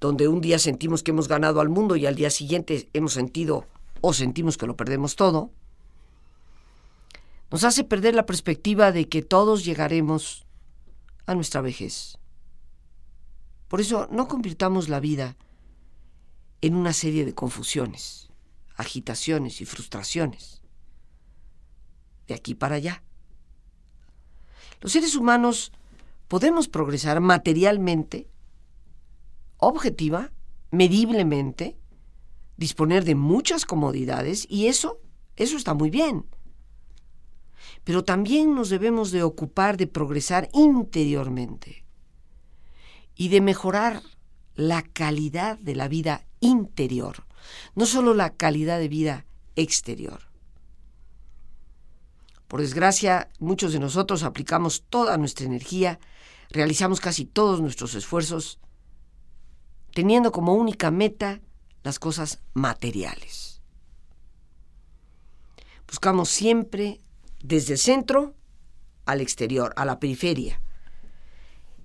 donde 0.01 0.29
un 0.29 0.41
día 0.41 0.59
sentimos 0.59 1.03
que 1.03 1.13
hemos 1.13 1.29
ganado 1.29 1.61
al 1.61 1.69
mundo 1.69 1.97
y 1.97 2.07
al 2.07 2.17
día 2.17 2.31
siguiente 2.31 2.89
hemos 2.93 3.13
sentido 3.13 3.67
o 4.01 4.13
sentimos 4.13 4.59
que 4.59 4.67
lo 4.67 4.77
perdemos 4.77 5.17
todo, 5.17 5.51
nos 7.51 7.65
hace 7.65 7.85
perder 7.85 8.15
la 8.15 8.27
perspectiva 8.27 8.91
de 8.91 9.09
que 9.09 9.23
todos 9.23 9.65
llegaremos 9.65 10.45
a 11.27 11.35
nuestra 11.35 11.61
vejez. 11.61 12.19
Por 13.69 13.81
eso 13.81 14.09
no 14.11 14.29
convirtamos 14.29 14.89
la 14.89 15.01
vida 15.01 15.37
en 16.61 16.75
una 16.75 16.93
serie 16.93 17.25
de 17.25 17.35
confusiones, 17.35 18.31
agitaciones 18.77 19.61
y 19.61 19.65
frustraciones. 19.65 20.63
De 22.27 22.35
aquí 22.35 22.55
para 22.55 22.77
allá. 22.77 23.03
Los 24.81 24.93
seres 24.93 25.15
humanos 25.17 25.73
podemos 26.29 26.69
progresar 26.69 27.21
materialmente, 27.21 28.29
objetiva, 29.59 30.33
mediblemente, 30.71 31.77
disponer 32.57 33.05
de 33.05 33.15
muchas 33.15 33.65
comodidades 33.65 34.47
y 34.49 34.67
eso, 34.67 35.01
eso 35.37 35.57
está 35.57 35.75
muy 35.75 35.91
bien 35.91 36.27
pero 37.85 38.05
también 38.05 38.55
nos 38.55 38.71
debemos 38.71 39.11
de 39.11 39.23
ocupar 39.23 39.77
de 39.77 39.87
progresar 39.87 40.49
interiormente 40.53 41.85
y 43.15 43.29
de 43.29 43.41
mejorar 43.41 44.03
la 44.55 44.83
calidad 44.83 45.59
de 45.59 45.75
la 45.75 45.89
vida 45.89 46.27
interior, 46.41 47.27
no 47.75 47.87
solo 47.87 48.15
la 48.15 48.31
calidad 48.31 48.79
de 48.79 48.89
vida 48.89 49.27
exterior. 49.57 50.21
Por 52.49 52.61
desgracia, 52.61 53.31
muchos 53.39 53.73
de 53.73 53.81
nosotros 53.81 54.23
aplicamos 54.23 54.85
toda 54.89 55.17
nuestra 55.17 55.47
energía, 55.47 55.99
realizamos 56.51 57.01
casi 57.01 57.25
todos 57.25 57.61
nuestros 57.61 57.95
esfuerzos, 57.95 58.61
teniendo 59.93 60.31
como 60.31 60.55
única 60.55 60.91
meta 60.91 61.41
las 61.83 61.99
cosas 61.99 62.41
materiales. 62.53 63.61
Buscamos 65.87 66.29
siempre 66.29 67.01
desde 67.45 67.75
el 67.75 67.79
centro 67.79 68.35
al 69.05 69.21
exterior, 69.21 69.75
a 69.77 69.85
la 69.85 70.01
periferia. 70.01 70.63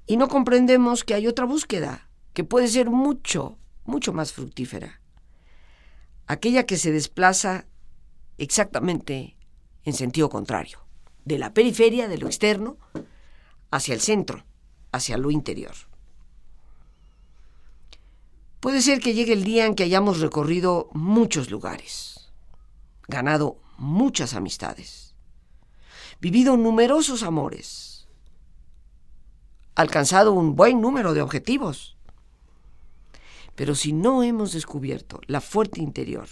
Y 0.07 0.15
no 0.15 0.29
comprendemos 0.29 1.03
que 1.03 1.13
hay 1.13 1.27
otra 1.27 1.45
búsqueda, 1.45 2.09
que 2.33 2.45
puede 2.45 2.69
ser 2.69 2.89
mucho, 2.89 3.57
mucho 3.83 4.13
más 4.13 4.31
fructífera. 4.31 5.01
Aquella 6.27 6.65
que 6.65 6.77
se 6.77 6.93
desplaza 6.93 7.65
exactamente 8.37 9.35
en 9.83 9.93
sentido 9.93 10.29
contrario, 10.29 10.79
de 11.25 11.37
la 11.37 11.53
periferia, 11.53 12.07
de 12.07 12.17
lo 12.17 12.27
externo, 12.27 12.77
hacia 13.69 13.93
el 13.93 13.99
centro, 13.99 14.45
hacia 14.93 15.17
lo 15.17 15.29
interior. 15.29 15.75
Puede 18.61 18.81
ser 18.81 19.01
que 19.01 19.13
llegue 19.13 19.33
el 19.33 19.43
día 19.43 19.65
en 19.65 19.75
que 19.75 19.83
hayamos 19.83 20.21
recorrido 20.21 20.89
muchos 20.93 21.51
lugares, 21.51 22.31
ganado 23.09 23.59
muchas 23.77 24.33
amistades, 24.35 25.08
vivido 26.19 26.57
numerosos 26.57 27.23
amores, 27.23 28.07
alcanzado 29.75 30.33
un 30.33 30.55
buen 30.55 30.81
número 30.81 31.13
de 31.13 31.21
objetivos. 31.21 31.97
Pero 33.55 33.75
si 33.75 33.93
no 33.93 34.23
hemos 34.23 34.53
descubierto 34.53 35.21
la 35.27 35.41
fuerte 35.41 35.81
interior 35.81 36.27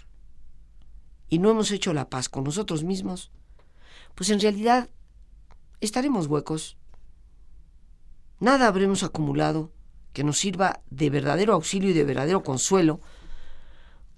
y 1.29 1.39
no 1.39 1.51
hemos 1.51 1.71
hecho 1.71 1.93
la 1.93 2.09
paz 2.09 2.29
con 2.29 2.43
nosotros 2.43 2.83
mismos, 2.83 3.31
pues 4.15 4.29
en 4.29 4.39
realidad 4.39 4.89
estaremos 5.81 6.27
huecos. 6.27 6.77
Nada 8.39 8.67
habremos 8.67 9.03
acumulado 9.03 9.71
que 10.13 10.23
nos 10.23 10.39
sirva 10.39 10.81
de 10.89 11.09
verdadero 11.09 11.53
auxilio 11.53 11.89
y 11.91 11.93
de 11.93 12.03
verdadero 12.03 12.43
consuelo 12.43 12.99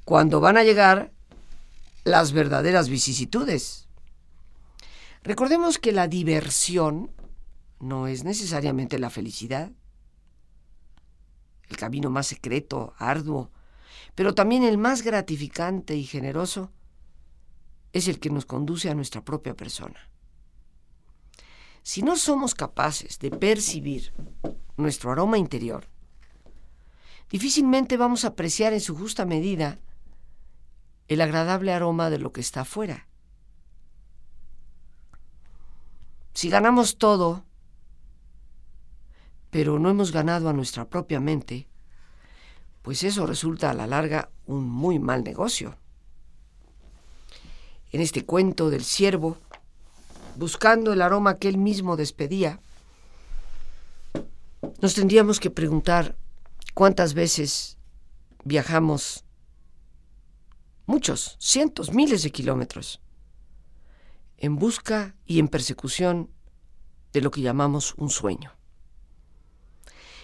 cuando 0.05 0.39
van 0.39 0.57
a 0.57 0.63
llegar 0.63 1.11
las 2.03 2.31
verdaderas 2.31 2.89
vicisitudes. 2.89 3.88
Recordemos 5.23 5.79
que 5.79 5.91
la 5.91 6.07
diversión 6.07 7.11
no 7.79 8.07
es 8.07 8.23
necesariamente 8.23 8.99
la 8.99 9.09
felicidad, 9.09 9.71
el 11.67 11.77
camino 11.77 12.09
más 12.09 12.27
secreto, 12.27 12.93
arduo, 12.97 13.51
pero 14.15 14.33
también 14.33 14.63
el 14.63 14.77
más 14.77 15.01
gratificante 15.01 15.95
y 15.95 16.03
generoso 16.03 16.71
es 17.93 18.07
el 18.07 18.19
que 18.19 18.29
nos 18.29 18.45
conduce 18.45 18.89
a 18.89 18.95
nuestra 18.95 19.23
propia 19.23 19.55
persona. 19.55 20.09
Si 21.83 22.01
no 22.01 22.17
somos 22.17 22.55
capaces 22.55 23.19
de 23.19 23.31
percibir 23.31 24.13
nuestro 24.77 25.11
aroma 25.11 25.37
interior, 25.37 25.87
difícilmente 27.29 27.97
vamos 27.97 28.25
a 28.25 28.29
apreciar 28.29 28.73
en 28.73 28.81
su 28.81 28.95
justa 28.95 29.25
medida 29.25 29.79
el 31.07 31.21
agradable 31.21 31.73
aroma 31.73 32.09
de 32.09 32.19
lo 32.19 32.31
que 32.31 32.41
está 32.41 32.61
afuera. 32.61 33.08
Si 36.33 36.49
ganamos 36.49 36.97
todo, 36.97 37.43
pero 39.49 39.79
no 39.79 39.89
hemos 39.89 40.11
ganado 40.11 40.49
a 40.49 40.53
nuestra 40.53 40.85
propia 40.85 41.19
mente, 41.19 41.67
pues 42.81 43.03
eso 43.03 43.25
resulta 43.25 43.71
a 43.71 43.73
la 43.73 43.87
larga 43.87 44.29
un 44.45 44.69
muy 44.69 44.99
mal 44.99 45.23
negocio. 45.23 45.75
En 47.91 48.01
este 48.01 48.25
cuento 48.25 48.69
del 48.69 48.83
ciervo, 48.83 49.37
buscando 50.35 50.93
el 50.93 51.01
aroma 51.01 51.37
que 51.37 51.49
él 51.49 51.57
mismo 51.57 51.97
despedía, 51.97 52.59
nos 54.81 54.93
tendríamos 54.93 55.39
que 55.39 55.49
preguntar 55.49 56.15
cuántas 56.73 57.13
veces 57.13 57.77
viajamos 58.43 59.25
muchos, 60.85 61.35
cientos, 61.39 61.93
miles 61.93 62.23
de 62.23 62.31
kilómetros, 62.31 63.01
en 64.39 64.55
busca 64.55 65.15
y 65.25 65.39
en 65.39 65.49
persecución 65.49 66.31
de 67.13 67.21
lo 67.21 67.29
que 67.29 67.41
llamamos 67.41 67.93
un 67.97 68.09
sueño. 68.09 68.55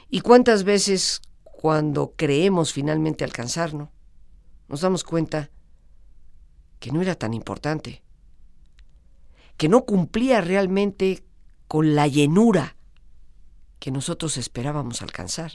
¿Y 0.09 0.21
cuántas 0.21 0.63
veces 0.63 1.21
cuando 1.43 2.13
creemos 2.15 2.71
finalmente 2.71 3.23
alcanzarlo, 3.23 3.91
nos 4.67 4.81
damos 4.81 5.03
cuenta 5.03 5.49
que 6.79 6.91
no 6.91 7.01
era 7.01 7.15
tan 7.15 7.33
importante, 7.33 8.03
que 9.57 9.69
no 9.69 9.85
cumplía 9.85 10.41
realmente 10.41 11.25
con 11.67 11.95
la 11.95 12.07
llenura 12.07 12.77
que 13.79 13.91
nosotros 13.91 14.37
esperábamos 14.37 15.01
alcanzar? 15.01 15.53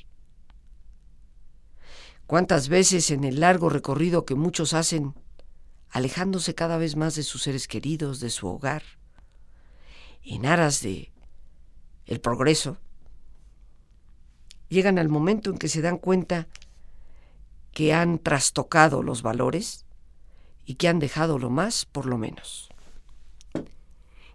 ¿Cuántas 2.27 2.68
veces 2.68 3.11
en 3.11 3.25
el 3.25 3.40
largo 3.40 3.70
recorrido 3.70 4.25
que 4.25 4.35
muchos 4.35 4.75
hacen, 4.75 5.14
alejándose 5.90 6.55
cada 6.55 6.79
vez 6.79 6.96
más 6.96 7.14
de 7.14 7.22
sus 7.22 7.42
seres 7.42 7.66
queridos, 7.66 8.20
de 8.20 8.31
su 8.31 8.48
hogar, 8.48 8.83
en 10.22 10.46
aras 10.46 10.83
de 10.83 11.12
el 12.07 12.20
progreso, 12.20 12.79
llegan 14.68 14.98
al 14.98 15.09
momento 15.09 15.50
en 15.50 15.59
que 15.59 15.68
se 15.68 15.83
dan 15.83 15.98
cuenta 15.98 16.46
que 17.72 17.92
han 17.92 18.18
trastocado 18.18 19.03
los 19.03 19.22
valores 19.22 19.85
y 20.64 20.74
que 20.74 20.88
han 20.88 20.98
dejado 20.98 21.38
lo 21.38 21.50
más 21.50 21.85
por 21.87 22.07
lo 22.07 22.18
menos. 22.18 22.68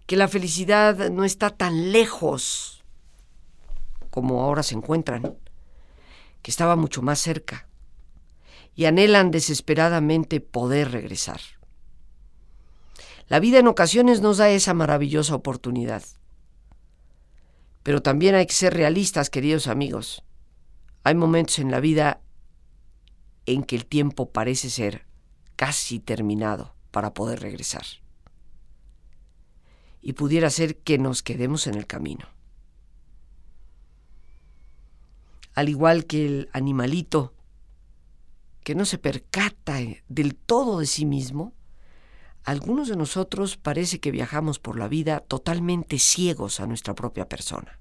Que 0.06 0.16
la 0.16 0.28
felicidad 0.28 1.10
no 1.10 1.24
está 1.24 1.50
tan 1.50 1.92
lejos 1.92 2.84
como 4.10 4.42
ahora 4.42 4.62
se 4.62 4.74
encuentran, 4.74 5.36
que 6.40 6.50
estaba 6.50 6.76
mucho 6.76 7.02
más 7.02 7.18
cerca 7.18 7.65
y 8.76 8.84
anhelan 8.84 9.30
desesperadamente 9.30 10.40
poder 10.40 10.92
regresar. 10.92 11.40
La 13.26 13.40
vida 13.40 13.58
en 13.58 13.66
ocasiones 13.66 14.20
nos 14.20 14.36
da 14.36 14.50
esa 14.50 14.74
maravillosa 14.74 15.34
oportunidad. 15.34 16.04
Pero 17.82 18.02
también 18.02 18.34
hay 18.34 18.46
que 18.46 18.52
ser 18.52 18.74
realistas, 18.74 19.30
queridos 19.30 19.66
amigos. 19.66 20.22
Hay 21.02 21.14
momentos 21.14 21.58
en 21.58 21.70
la 21.70 21.80
vida 21.80 22.20
en 23.46 23.64
que 23.64 23.76
el 23.76 23.86
tiempo 23.86 24.30
parece 24.30 24.68
ser 24.68 25.06
casi 25.56 25.98
terminado 25.98 26.74
para 26.90 27.14
poder 27.14 27.40
regresar. 27.40 27.84
Y 30.02 30.12
pudiera 30.12 30.50
ser 30.50 30.76
que 30.76 30.98
nos 30.98 31.22
quedemos 31.22 31.66
en 31.66 31.76
el 31.76 31.86
camino. 31.86 32.28
Al 35.54 35.70
igual 35.70 36.04
que 36.04 36.26
el 36.26 36.50
animalito 36.52 37.35
que 38.66 38.74
no 38.74 38.84
se 38.84 38.98
percata 38.98 39.78
del 40.08 40.34
todo 40.34 40.80
de 40.80 40.86
sí 40.86 41.06
mismo, 41.06 41.54
algunos 42.42 42.88
de 42.88 42.96
nosotros 42.96 43.56
parece 43.56 44.00
que 44.00 44.10
viajamos 44.10 44.58
por 44.58 44.76
la 44.76 44.88
vida 44.88 45.20
totalmente 45.20 46.00
ciegos 46.00 46.58
a 46.58 46.66
nuestra 46.66 46.92
propia 46.92 47.28
persona 47.28 47.78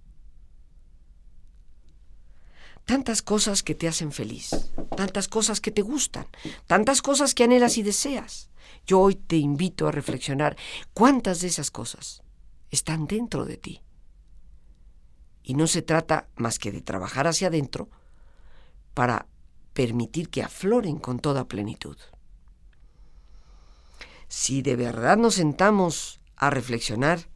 tantas 2.86 3.24
cosas 3.24 3.64
que 3.64 3.74
te 3.74 3.88
hacen 3.88 4.12
feliz, 4.12 4.52
tantas 4.96 5.28
cosas 5.28 5.60
que 5.60 5.72
te 5.72 5.82
gustan, 5.82 6.28
tantas 6.68 7.02
cosas 7.02 7.34
que 7.34 7.44
anhelas 7.44 7.80
y 7.80 7.82
deseas. 7.82 8.52
Yo 8.86 9.00
hoy 9.00 9.16
te 9.16 9.38
invito 9.38 9.88
a 9.88 9.92
reflexionar 9.92 10.56
cuántas 10.94 11.42
de 11.42 11.48
esas 11.48 11.72
cosas 11.72 12.22
están 12.70 13.08
dentro 13.08 13.46
de 13.46 13.58
ti. 13.58 13.82
Y 15.42 15.56
no 15.56 15.66
se 15.66 15.82
trata 15.82 16.30
más 16.36 16.60
que 16.60 16.72
de 16.72 16.84
trabajar 16.84 17.26
hacia 17.26 17.48
adentro 17.48 17.90
para 18.94 19.26
permitir 19.76 20.30
que 20.30 20.42
afloren 20.42 20.98
con 21.00 21.20
toda 21.20 21.50
plenitud. 21.50 21.98
Si 24.30 24.62
de 24.62 24.78
verdad 24.78 25.18
nos 25.18 25.36
sentamos 25.36 26.22
a 26.38 26.50
reflexionar 26.50 27.28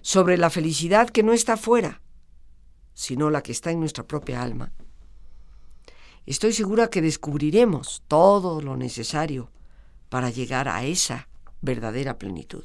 sobre 0.00 0.38
la 0.38 0.48
felicidad 0.48 1.10
que 1.10 1.22
no 1.22 1.34
está 1.34 1.52
afuera, 1.52 2.00
sino 2.94 3.28
la 3.28 3.42
que 3.42 3.52
está 3.52 3.70
en 3.72 3.80
nuestra 3.80 4.06
propia 4.06 4.40
alma. 4.40 4.72
Estoy 6.24 6.54
segura 6.54 6.88
que 6.88 7.02
descubriremos 7.02 8.02
todo 8.08 8.62
lo 8.62 8.78
necesario 8.78 9.50
para 10.08 10.30
llegar 10.30 10.68
a 10.68 10.82
esa 10.84 11.28
verdadera 11.60 12.18
plenitud. 12.18 12.64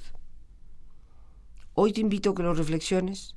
Hoy 1.74 1.92
te 1.92 2.00
invito 2.00 2.30
a 2.30 2.36
que 2.36 2.44
lo 2.44 2.54
reflexiones 2.54 3.36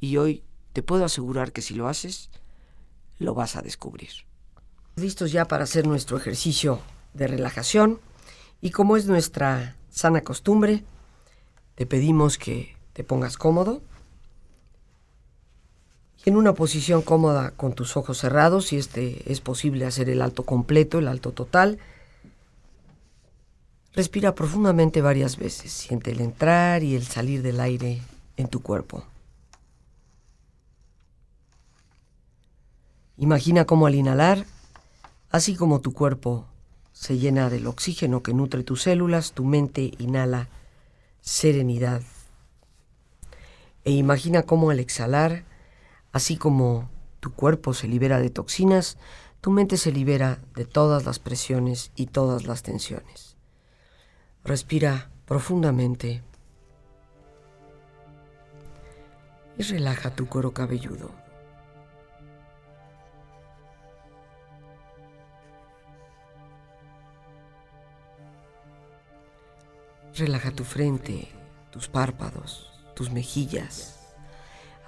y 0.00 0.16
hoy 0.16 0.42
te 0.72 0.82
puedo 0.82 1.04
asegurar 1.04 1.52
que 1.52 1.62
si 1.62 1.74
lo 1.74 1.86
haces, 1.86 2.28
lo 3.18 3.34
vas 3.34 3.54
a 3.54 3.62
descubrir. 3.62 4.33
Listos 4.96 5.32
ya 5.32 5.46
para 5.46 5.64
hacer 5.64 5.86
nuestro 5.86 6.16
ejercicio 6.16 6.80
de 7.14 7.26
relajación 7.26 8.00
y 8.60 8.70
como 8.70 8.96
es 8.96 9.06
nuestra 9.06 9.76
sana 9.90 10.22
costumbre, 10.22 10.84
te 11.74 11.86
pedimos 11.86 12.38
que 12.38 12.76
te 12.92 13.02
pongas 13.02 13.36
cómodo 13.36 13.82
en 16.24 16.36
una 16.36 16.54
posición 16.54 17.02
cómoda 17.02 17.50
con 17.50 17.74
tus 17.74 17.96
ojos 17.96 18.18
cerrados, 18.18 18.66
si 18.66 18.76
este 18.76 19.30
es 19.30 19.40
posible 19.40 19.84
hacer 19.84 20.08
el 20.08 20.22
alto 20.22 20.44
completo, 20.44 20.98
el 20.98 21.08
alto 21.08 21.32
total. 21.32 21.78
Respira 23.92 24.34
profundamente 24.34 25.02
varias 25.02 25.36
veces, 25.36 25.70
siente 25.72 26.12
el 26.12 26.20
entrar 26.20 26.82
y 26.82 26.96
el 26.96 27.04
salir 27.04 27.42
del 27.42 27.60
aire 27.60 28.00
en 28.36 28.48
tu 28.48 28.62
cuerpo. 28.62 29.04
Imagina 33.18 33.66
cómo 33.66 33.86
al 33.86 33.94
inhalar, 33.94 34.46
así 35.34 35.56
como 35.56 35.80
tu 35.80 35.92
cuerpo 35.92 36.46
se 36.92 37.18
llena 37.18 37.50
del 37.50 37.66
oxígeno 37.66 38.22
que 38.22 38.32
nutre 38.32 38.62
tus 38.62 38.82
células, 38.82 39.32
tu 39.32 39.44
mente 39.44 39.92
inhala 39.98 40.48
serenidad. 41.20 42.02
E 43.84 43.90
imagina 43.90 44.44
cómo 44.44 44.70
al 44.70 44.78
exhalar, 44.78 45.44
Así 46.14 46.36
como 46.36 46.88
tu 47.18 47.32
cuerpo 47.32 47.74
se 47.74 47.88
libera 47.88 48.20
de 48.20 48.30
toxinas, 48.30 48.98
tu 49.40 49.50
mente 49.50 49.76
se 49.76 49.90
libera 49.90 50.38
de 50.54 50.64
todas 50.64 51.04
las 51.04 51.18
presiones 51.18 51.90
y 51.96 52.06
todas 52.06 52.46
las 52.46 52.62
tensiones. 52.62 53.34
Respira 54.44 55.10
profundamente 55.26 56.22
y 59.58 59.64
relaja 59.64 60.14
tu 60.14 60.28
cuero 60.28 60.54
cabelludo. 60.54 61.23
Relaja 70.16 70.52
tu 70.52 70.64
frente, 70.64 71.28
tus 71.70 71.88
párpados, 71.88 72.70
tus 72.94 73.10
mejillas 73.10 73.94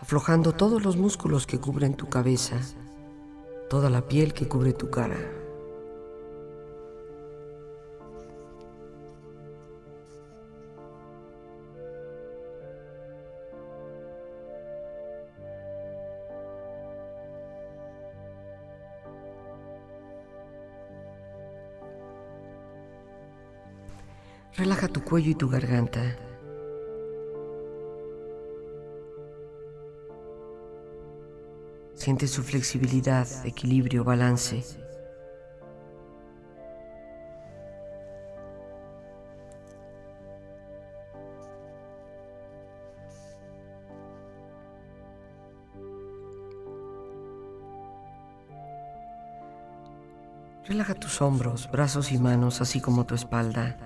aflojando 0.00 0.52
todos 0.52 0.82
los 0.82 0.96
músculos 0.96 1.46
que 1.46 1.58
cubren 1.58 1.94
tu 1.94 2.08
cabeza, 2.08 2.60
toda 3.70 3.90
la 3.90 4.06
piel 4.06 4.34
que 4.34 4.48
cubre 4.48 4.72
tu 4.72 4.90
cara. 4.90 5.16
Relaja 24.56 24.88
tu 24.88 25.04
cuello 25.04 25.32
y 25.32 25.34
tu 25.34 25.50
garganta. 25.50 26.16
Siente 31.92 32.26
su 32.26 32.42
flexibilidad, 32.42 33.26
equilibrio, 33.44 34.02
balance. 34.02 34.64
Relaja 50.64 50.94
tus 50.94 51.20
hombros, 51.20 51.70
brazos 51.70 52.10
y 52.10 52.18
manos, 52.18 52.62
así 52.62 52.80
como 52.80 53.04
tu 53.04 53.14
espalda. 53.14 53.85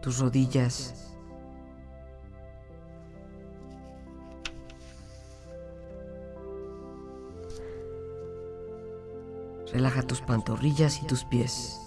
Tus 0.00 0.18
rodillas, 0.18 1.12
Relaja 9.72 10.02
tus 10.02 10.20
pantorrillas 10.20 11.02
y 11.02 11.06
tus 11.06 11.24
pies. 11.24 11.81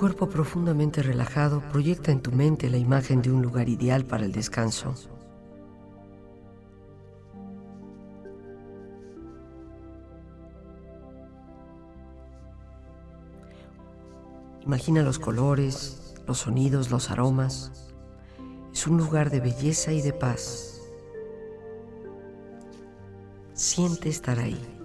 Cuerpo 0.00 0.30
profundamente 0.30 1.02
relajado, 1.02 1.60
proyecta 1.60 2.10
en 2.10 2.22
tu 2.22 2.32
mente 2.32 2.70
la 2.70 2.78
imagen 2.78 3.20
de 3.20 3.30
un 3.30 3.42
lugar 3.42 3.68
ideal 3.68 4.06
para 4.06 4.24
el 4.24 4.32
descanso. 4.32 4.94
Imagina 14.62 15.02
los 15.02 15.18
colores, 15.18 16.14
los 16.26 16.38
sonidos, 16.38 16.90
los 16.90 17.10
aromas. 17.10 17.92
Es 18.72 18.86
un 18.86 18.96
lugar 18.96 19.28
de 19.28 19.40
belleza 19.40 19.92
y 19.92 20.00
de 20.00 20.14
paz. 20.14 20.80
Siente 23.52 24.08
estar 24.08 24.38
ahí. 24.38 24.79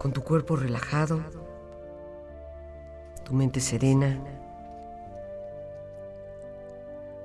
Con 0.00 0.14
tu 0.14 0.22
cuerpo 0.22 0.56
relajado, 0.56 1.20
tu 3.22 3.34
mente 3.34 3.60
serena. 3.60 4.18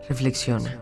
Reflexiona. 0.10 0.78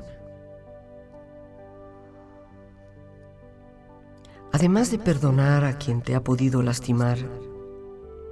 Además 4.52 4.90
de 4.90 4.98
perdonar 4.98 5.66
a 5.66 5.78
quien 5.78 6.02
te 6.02 6.16
ha 6.16 6.24
podido 6.24 6.64
lastimar, 6.64 7.20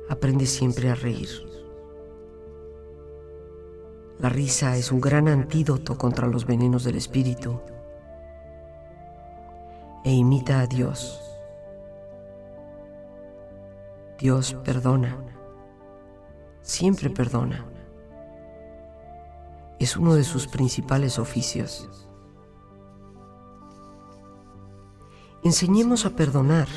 aprende 0.10 0.48
siempre 0.48 0.90
a 0.90 0.96
reír. 0.96 1.30
La 4.18 4.30
risa 4.30 4.76
es 4.76 4.92
un 4.92 5.02
gran 5.02 5.28
antídoto 5.28 6.00
contra 6.00 6.26
los 6.26 6.48
venenos 6.48 6.84
del 6.84 6.96
espíritu 6.96 7.62
e 10.04 10.12
imita 10.12 10.62
a 10.62 10.66
Dios 10.66 11.31
Dios 14.22 14.54
perdona, 14.64 15.18
siempre 16.62 17.10
perdona. 17.10 17.66
Es 19.80 19.98
uno 19.98 20.14
de 20.14 20.24
sus 20.24 20.46
principales 20.46 21.18
oficios. 21.18 22.08
Enseñemos 25.44 26.06
a 26.06 26.12
perdonar, 26.12 26.68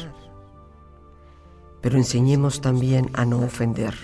pero 1.83 1.99
enseñemos 1.99 2.63
también 2.63 3.11
a 3.13 3.27
no 3.27 3.41
ofender. 3.41 3.95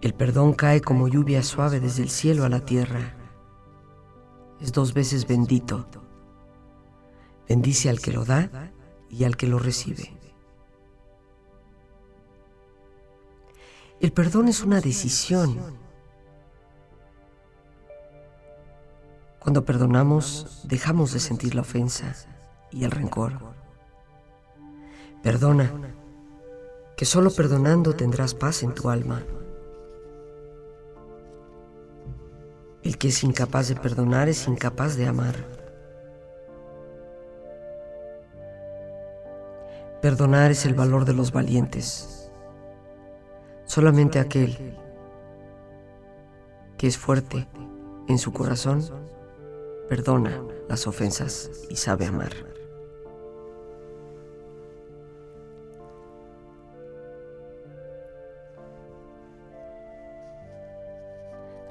El 0.00 0.14
perdón 0.14 0.52
cae 0.52 0.80
como 0.80 1.08
lluvia 1.08 1.42
suave 1.42 1.80
desde 1.80 2.04
el 2.04 2.08
cielo 2.08 2.44
a 2.44 2.48
la 2.48 2.64
tierra. 2.64 3.16
Es 4.60 4.72
dos 4.72 4.94
veces 4.94 5.26
bendito. 5.26 5.86
Bendice 7.48 7.90
al 7.90 7.98
que 7.98 8.12
lo 8.12 8.24
da 8.24 8.72
y 9.12 9.24
al 9.24 9.36
que 9.36 9.46
lo 9.46 9.60
recibe. 9.60 10.10
El 14.00 14.12
perdón 14.12 14.48
es 14.48 14.62
una 14.62 14.80
decisión. 14.80 15.56
Cuando 19.38 19.64
perdonamos, 19.64 20.62
dejamos 20.64 21.12
de 21.12 21.20
sentir 21.20 21.54
la 21.54 21.60
ofensa 21.60 22.14
y 22.72 22.84
el 22.84 22.90
rencor. 22.90 23.38
Perdona, 25.22 25.70
que 26.96 27.04
solo 27.04 27.30
perdonando 27.30 27.94
tendrás 27.94 28.34
paz 28.34 28.62
en 28.62 28.74
tu 28.74 28.88
alma. 28.88 29.22
El 32.82 32.98
que 32.98 33.08
es 33.08 33.22
incapaz 33.22 33.68
de 33.68 33.76
perdonar 33.76 34.28
es 34.28 34.48
incapaz 34.48 34.96
de 34.96 35.06
amar. 35.06 35.61
Perdonar 40.02 40.50
es 40.50 40.66
el 40.66 40.74
valor 40.74 41.04
de 41.04 41.12
los 41.12 41.30
valientes. 41.30 42.28
Solamente 43.66 44.18
aquel 44.18 44.76
que 46.76 46.88
es 46.88 46.98
fuerte 46.98 47.46
en 48.08 48.18
su 48.18 48.32
corazón 48.32 48.82
perdona 49.88 50.42
las 50.68 50.88
ofensas 50.88 51.48
y 51.70 51.76
sabe 51.76 52.06
amar. 52.06 52.32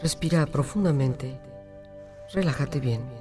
Respira 0.02 0.46
profundamente, 0.46 1.38
relájate 2.34 2.80
bien. 2.80 3.21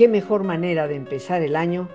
¿Qué 0.00 0.08
mejor 0.08 0.44
manera 0.44 0.88
de 0.88 0.94
empezar 0.94 1.42
el 1.42 1.54
año 1.54 1.86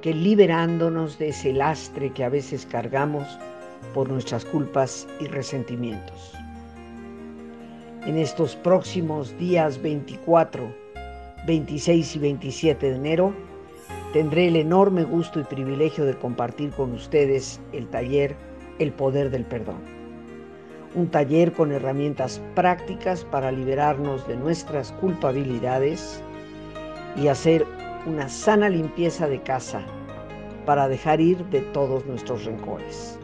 que 0.00 0.14
liberándonos 0.14 1.18
de 1.18 1.28
ese 1.28 1.52
lastre 1.52 2.10
que 2.14 2.24
a 2.24 2.30
veces 2.30 2.64
cargamos 2.64 3.28
por 3.92 4.08
nuestras 4.08 4.46
culpas 4.46 5.06
y 5.20 5.26
resentimientos? 5.26 6.32
En 8.06 8.16
estos 8.16 8.56
próximos 8.56 9.36
días 9.36 9.82
24, 9.82 10.74
26 11.46 12.16
y 12.16 12.18
27 12.18 12.88
de 12.88 12.96
enero, 12.96 13.34
tendré 14.14 14.48
el 14.48 14.56
enorme 14.56 15.04
gusto 15.04 15.38
y 15.38 15.44
privilegio 15.44 16.06
de 16.06 16.14
compartir 16.14 16.70
con 16.70 16.92
ustedes 16.92 17.60
el 17.74 17.88
taller 17.88 18.34
El 18.78 18.90
Poder 18.90 19.28
del 19.28 19.44
Perdón. 19.44 19.82
Un 20.94 21.08
taller 21.08 21.52
con 21.52 21.72
herramientas 21.72 22.40
prácticas 22.54 23.22
para 23.26 23.52
liberarnos 23.52 24.26
de 24.26 24.38
nuestras 24.38 24.92
culpabilidades, 24.92 26.22
y 27.16 27.28
hacer 27.28 27.66
una 28.06 28.28
sana 28.28 28.68
limpieza 28.68 29.28
de 29.28 29.40
casa 29.42 29.82
para 30.66 30.88
dejar 30.88 31.20
ir 31.20 31.44
de 31.46 31.60
todos 31.60 32.04
nuestros 32.06 32.44
rencores. 32.44 33.18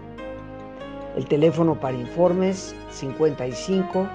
El 1.17 1.27
teléfono 1.27 1.79
para 1.79 1.97
informes 1.97 2.75
55 2.91 4.09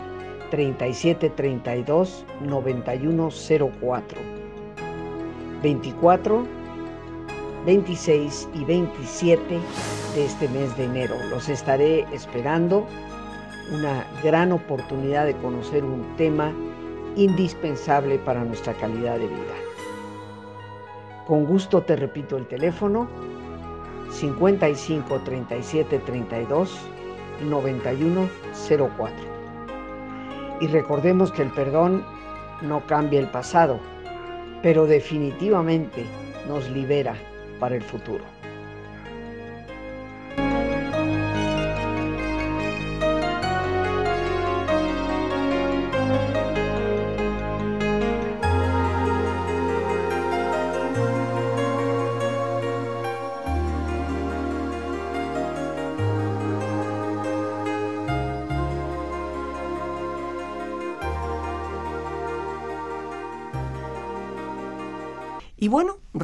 37 0.51 1.29
32 1.31 2.25
91 2.41 3.29
04 3.81 4.21
24 5.61 6.63
26 7.65 8.49
y 8.53 8.65
27 8.65 9.59
de 10.15 10.25
este 10.25 10.49
mes 10.49 10.75
de 10.77 10.85
enero. 10.85 11.15
Los 11.29 11.49
estaré 11.49 12.05
esperando. 12.13 12.85
Una 13.71 14.05
gran 14.21 14.51
oportunidad 14.51 15.25
de 15.25 15.35
conocer 15.37 15.85
un 15.85 16.15
tema 16.17 16.53
indispensable 17.15 18.17
para 18.19 18.43
nuestra 18.43 18.73
calidad 18.73 19.17
de 19.17 19.27
vida. 19.27 19.55
Con 21.27 21.45
gusto 21.45 21.81
te 21.81 21.95
repito 21.95 22.37
el 22.37 22.47
teléfono 22.47 23.07
55 24.11 25.19
37 25.21 25.99
32 25.99 26.77
91 27.49 28.29
04. 28.67 29.15
Y 30.61 30.67
recordemos 30.67 31.31
que 31.31 31.41
el 31.43 31.51
perdón 31.51 32.05
no 32.61 32.85
cambia 32.87 33.19
el 33.19 33.27
pasado, 33.27 33.79
pero 34.61 34.85
definitivamente 34.85 36.05
nos 36.47 36.69
libera 36.69 37.15
para 37.59 37.75
el 37.75 37.81
futuro. 37.81 38.23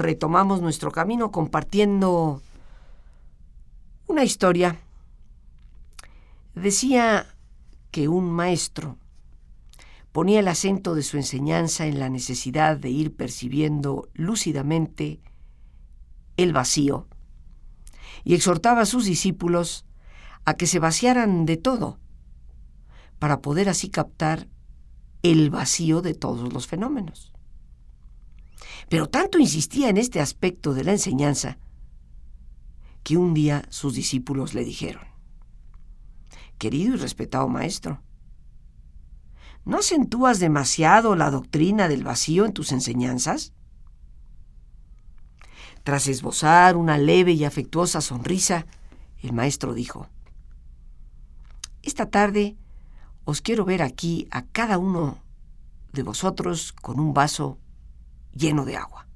Retomamos 0.09 0.59
nuestro 0.59 0.91
camino 0.91 1.29
compartiendo 1.29 2.41
una 4.07 4.23
historia. 4.23 4.79
Decía 6.55 7.27
que 7.91 8.07
un 8.07 8.31
maestro 8.31 8.97
ponía 10.11 10.39
el 10.39 10.47
acento 10.47 10.95
de 10.95 11.03
su 11.03 11.17
enseñanza 11.17 11.85
en 11.85 11.99
la 11.99 12.09
necesidad 12.09 12.75
de 12.75 12.89
ir 12.89 13.15
percibiendo 13.15 14.09
lúcidamente 14.15 15.19
el 16.37 16.53
vacío 16.53 17.05
y 18.23 18.33
exhortaba 18.33 18.81
a 18.81 18.87
sus 18.87 19.05
discípulos 19.05 19.85
a 20.43 20.55
que 20.55 20.65
se 20.65 20.79
vaciaran 20.79 21.45
de 21.45 21.57
todo 21.57 21.99
para 23.19 23.41
poder 23.41 23.69
así 23.69 23.89
captar 23.89 24.47
el 25.21 25.51
vacío 25.51 26.01
de 26.01 26.15
todos 26.15 26.51
los 26.51 26.65
fenómenos. 26.65 27.31
Pero 28.89 29.07
tanto 29.07 29.39
insistía 29.39 29.89
en 29.89 29.97
este 29.97 30.19
aspecto 30.19 30.73
de 30.73 30.83
la 30.83 30.91
enseñanza 30.91 31.57
que 33.03 33.17
un 33.17 33.33
día 33.33 33.65
sus 33.69 33.93
discípulos 33.93 34.53
le 34.53 34.63
dijeron, 34.63 35.03
Querido 36.57 36.95
y 36.95 36.97
respetado 36.97 37.47
maestro, 37.47 38.01
¿no 39.63 39.77
acentúas 39.79 40.39
demasiado 40.39 41.15
la 41.15 41.31
doctrina 41.31 41.87
del 41.87 42.03
vacío 42.03 42.45
en 42.45 42.53
tus 42.53 42.71
enseñanzas? 42.71 43.53
Tras 45.83 46.07
esbozar 46.07 46.75
una 46.75 46.97
leve 46.97 47.31
y 47.31 47.45
afectuosa 47.45 48.01
sonrisa, 48.01 48.65
el 49.21 49.33
maestro 49.33 49.73
dijo, 49.73 50.07
Esta 51.81 52.09
tarde 52.09 52.57
os 53.23 53.41
quiero 53.41 53.63
ver 53.63 53.81
aquí 53.81 54.27
a 54.31 54.43
cada 54.43 54.77
uno 54.77 55.19
de 55.93 56.03
vosotros 56.03 56.73
con 56.73 56.99
un 56.99 57.13
vaso 57.13 57.57
lleno 58.33 58.65
de 58.65 58.77
agua. 58.77 59.07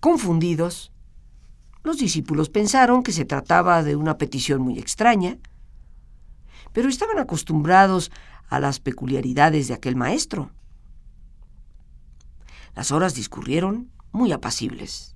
Confundidos, 0.00 0.92
los 1.82 1.98
discípulos 1.98 2.48
pensaron 2.48 3.02
que 3.02 3.12
se 3.12 3.24
trataba 3.24 3.82
de 3.82 3.96
una 3.96 4.18
petición 4.18 4.62
muy 4.62 4.78
extraña, 4.78 5.38
pero 6.72 6.88
estaban 6.88 7.18
acostumbrados 7.18 8.10
a 8.48 8.60
las 8.60 8.80
peculiaridades 8.80 9.68
de 9.68 9.74
aquel 9.74 9.96
maestro. 9.96 10.50
Las 12.74 12.90
horas 12.90 13.14
discurrieron 13.14 13.90
muy 14.12 14.32
apacibles. 14.32 15.14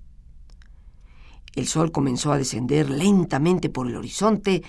El 1.54 1.66
sol 1.66 1.90
comenzó 1.90 2.32
a 2.32 2.38
descender 2.38 2.90
lentamente 2.90 3.70
por 3.70 3.86
el 3.86 3.96
horizonte 3.96 4.62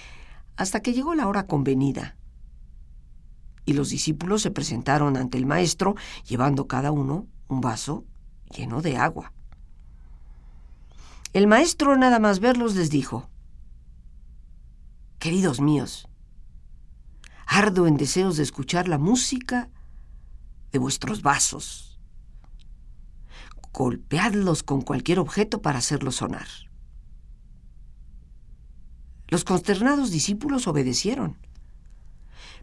hasta 0.55 0.81
que 0.81 0.93
llegó 0.93 1.15
la 1.15 1.27
hora 1.27 1.45
convenida 1.47 2.17
y 3.67 3.73
los 3.73 3.89
discípulos 3.89 4.41
se 4.41 4.49
presentaron 4.49 5.17
ante 5.17 5.37
el 5.37 5.45
maestro 5.45 5.95
llevando 6.25 6.67
cada 6.67 6.91
uno 6.93 7.27
un 7.49 7.59
vaso 7.59 8.05
lleno 8.49 8.81
de 8.81 8.95
agua. 8.95 9.33
El 11.33 11.47
maestro 11.47 11.97
nada 11.97 12.17
más 12.17 12.39
verlos 12.39 12.75
les 12.75 12.89
dijo, 12.89 13.29
Queridos 15.19 15.59
míos, 15.59 16.07
ardo 17.45 17.87
en 17.87 17.97
deseos 17.97 18.37
de 18.37 18.43
escuchar 18.43 18.87
la 18.87 18.97
música 18.97 19.69
de 20.71 20.79
vuestros 20.79 21.21
vasos. 21.21 21.99
Golpeadlos 23.73 24.63
con 24.63 24.81
cualquier 24.81 25.19
objeto 25.19 25.61
para 25.61 25.79
hacerlos 25.79 26.15
sonar. 26.15 26.47
Los 29.27 29.43
consternados 29.43 30.09
discípulos 30.09 30.67
obedecieron 30.67 31.37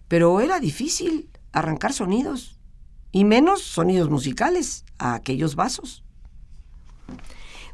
pero 0.08 0.40
era 0.40 0.60
difícil 0.60 1.30
arrancar 1.52 1.92
sonidos, 1.92 2.58
y 3.12 3.24
menos 3.24 3.62
sonidos 3.62 4.10
musicales, 4.10 4.84
a 4.98 5.14
aquellos 5.14 5.54
vasos. 5.54 6.04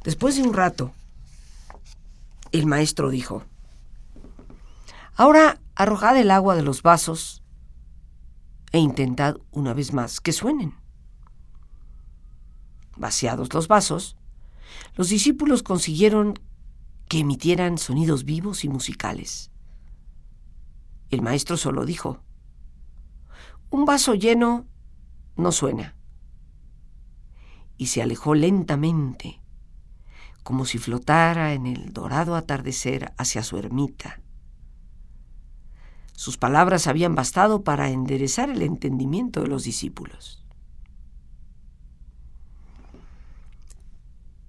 Después 0.05 0.37
de 0.37 0.43
un 0.43 0.55
rato, 0.55 0.93
el 2.53 2.67
maestro 2.67 3.11
dijo, 3.11 3.45
Ahora 5.15 5.61
arrojad 5.75 6.17
el 6.17 6.31
agua 6.31 6.57
de 6.57 6.63
los 6.63 6.83
vasos 6.83 7.43
e 8.73 8.79
intentad 8.79 9.37
una 9.51 9.75
vez 9.75 9.93
más 9.93 10.21
que 10.21 10.33
suenen. 10.33 10.75
Vaciados 12.97 13.53
los 13.53 13.69
vasos, 13.69 14.17
los 14.97 15.09
discípulos 15.09 15.63
consiguieron 15.63 16.39
que 17.09 17.19
emitieran 17.19 17.79
sonidos 17.79 18.25
vivos 18.25 18.65
y 18.65 18.69
musicales. 18.69 19.51
El 21.11 21.23
maestro 21.23 21.57
solo 21.57 21.85
dijo, 21.85 22.23
un 23.71 23.85
vaso 23.85 24.15
lleno 24.15 24.67
no 25.37 25.53
suena. 25.53 25.97
Y 27.77 27.87
se 27.87 28.03
alejó 28.03 28.35
lentamente, 28.35 29.41
como 30.43 30.65
si 30.65 30.79
flotara 30.79 31.55
en 31.55 31.67
el 31.67 31.93
dorado 31.93 32.37
atardecer 32.37 33.13
hacia 33.17 33.43
su 33.43 33.57
ermita. 33.57 34.21
Sus 36.13 36.37
palabras 36.37 36.87
habían 36.87 37.15
bastado 37.15 37.65
para 37.65 37.91
enderezar 37.91 38.51
el 38.51 38.63
entendimiento 38.63 39.41
de 39.41 39.49
los 39.49 39.65
discípulos. 39.65 40.45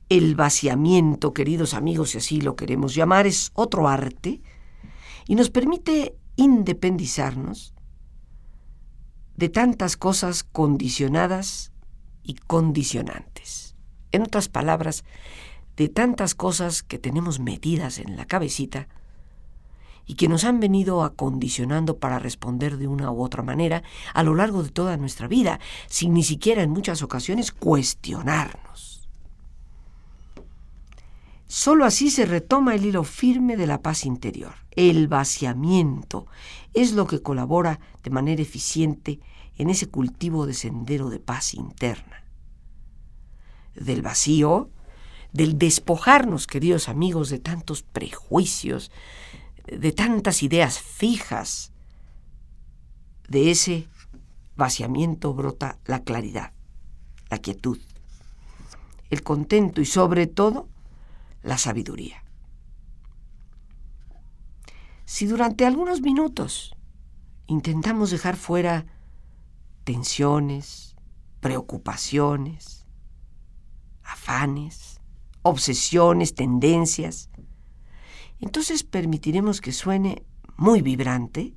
El 0.09 0.35
vaciamiento, 0.35 1.33
queridos 1.33 1.73
amigos, 1.73 2.09
si 2.09 2.17
así 2.17 2.41
lo 2.41 2.57
queremos 2.57 2.93
llamar, 2.93 3.25
es 3.25 3.51
otro 3.53 3.87
arte 3.87 4.41
y 5.25 5.35
nos 5.35 5.49
permite 5.49 6.17
independizarnos 6.41 7.75
de 9.35 9.49
tantas 9.49 9.95
cosas 9.95 10.43
condicionadas 10.43 11.71
y 12.23 12.33
condicionantes. 12.33 13.75
En 14.11 14.23
otras 14.23 14.49
palabras, 14.49 15.03
de 15.77 15.87
tantas 15.87 16.33
cosas 16.33 16.81
que 16.81 16.97
tenemos 16.97 17.39
metidas 17.39 17.99
en 17.99 18.17
la 18.17 18.25
cabecita 18.25 18.87
y 20.07 20.15
que 20.15 20.27
nos 20.27 20.43
han 20.43 20.59
venido 20.59 21.03
acondicionando 21.03 21.99
para 21.99 22.17
responder 22.17 22.77
de 22.77 22.87
una 22.87 23.11
u 23.11 23.23
otra 23.23 23.43
manera 23.43 23.83
a 24.13 24.23
lo 24.23 24.33
largo 24.33 24.63
de 24.63 24.69
toda 24.69 24.97
nuestra 24.97 25.27
vida, 25.27 25.59
sin 25.87 26.13
ni 26.13 26.23
siquiera 26.23 26.63
en 26.63 26.71
muchas 26.71 27.03
ocasiones 27.03 27.51
cuestionarnos. 27.51 28.90
Solo 31.63 31.85
así 31.85 32.09
se 32.09 32.25
retoma 32.25 32.73
el 32.73 32.87
hilo 32.87 33.03
firme 33.03 33.55
de 33.55 33.67
la 33.67 33.83
paz 33.83 34.07
interior. 34.07 34.55
El 34.71 35.07
vaciamiento 35.07 36.25
es 36.73 36.93
lo 36.93 37.05
que 37.05 37.21
colabora 37.21 37.79
de 38.01 38.09
manera 38.09 38.41
eficiente 38.41 39.19
en 39.59 39.69
ese 39.69 39.87
cultivo 39.87 40.47
de 40.47 40.55
sendero 40.55 41.11
de 41.11 41.19
paz 41.19 41.53
interna. 41.53 42.23
Del 43.75 44.01
vacío, 44.01 44.71
del 45.33 45.59
despojarnos, 45.59 46.47
queridos 46.47 46.89
amigos, 46.89 47.29
de 47.29 47.37
tantos 47.37 47.83
prejuicios, 47.83 48.91
de 49.67 49.91
tantas 49.91 50.41
ideas 50.41 50.79
fijas, 50.79 51.73
de 53.29 53.51
ese 53.51 53.87
vaciamiento 54.55 55.31
brota 55.35 55.77
la 55.85 56.01
claridad, 56.03 56.53
la 57.29 57.37
quietud, 57.37 57.77
el 59.11 59.21
contento 59.21 59.79
y 59.79 59.85
sobre 59.85 60.25
todo 60.25 60.70
la 61.43 61.57
sabiduría. 61.57 62.23
Si 65.05 65.25
durante 65.25 65.65
algunos 65.65 66.01
minutos 66.01 66.75
intentamos 67.47 68.11
dejar 68.11 68.37
fuera 68.37 68.85
tensiones, 69.83 70.95
preocupaciones, 71.41 72.85
afanes, 74.03 75.01
obsesiones, 75.41 76.33
tendencias, 76.33 77.29
entonces 78.39 78.83
permitiremos 78.83 79.59
que 79.59 79.71
suene 79.71 80.25
muy 80.57 80.81
vibrante 80.81 81.55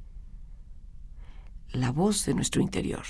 la 1.69 1.93
voz 1.93 2.25
de 2.25 2.35
nuestro 2.35 2.63
interior, 2.63 3.05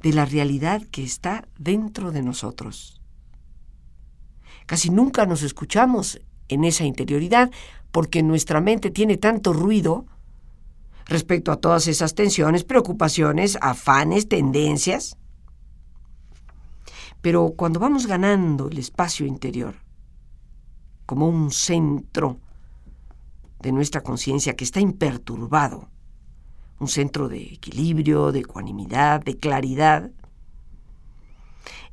de 0.00 0.12
la 0.12 0.24
realidad 0.24 0.82
que 0.90 1.02
está 1.02 1.48
dentro 1.58 2.10
de 2.10 2.22
nosotros. 2.22 3.00
Casi 4.66 4.90
nunca 4.90 5.26
nos 5.26 5.42
escuchamos 5.42 6.20
en 6.48 6.64
esa 6.64 6.84
interioridad 6.84 7.50
porque 7.92 8.22
nuestra 8.22 8.60
mente 8.60 8.90
tiene 8.90 9.16
tanto 9.16 9.52
ruido 9.52 10.06
respecto 11.06 11.52
a 11.52 11.56
todas 11.56 11.86
esas 11.86 12.14
tensiones, 12.14 12.64
preocupaciones, 12.64 13.56
afanes, 13.60 14.28
tendencias. 14.28 15.16
Pero 17.22 17.54
cuando 17.56 17.80
vamos 17.80 18.06
ganando 18.06 18.68
el 18.68 18.78
espacio 18.78 19.24
interior, 19.24 19.76
como 21.06 21.28
un 21.28 21.52
centro 21.52 22.38
de 23.60 23.72
nuestra 23.72 24.02
conciencia 24.02 24.54
que 24.54 24.64
está 24.64 24.80
imperturbado, 24.80 25.88
un 26.78 26.88
centro 26.88 27.28
de 27.28 27.42
equilibrio, 27.42 28.32
de 28.32 28.40
ecuanimidad, 28.40 29.22
de 29.22 29.38
claridad, 29.38 30.10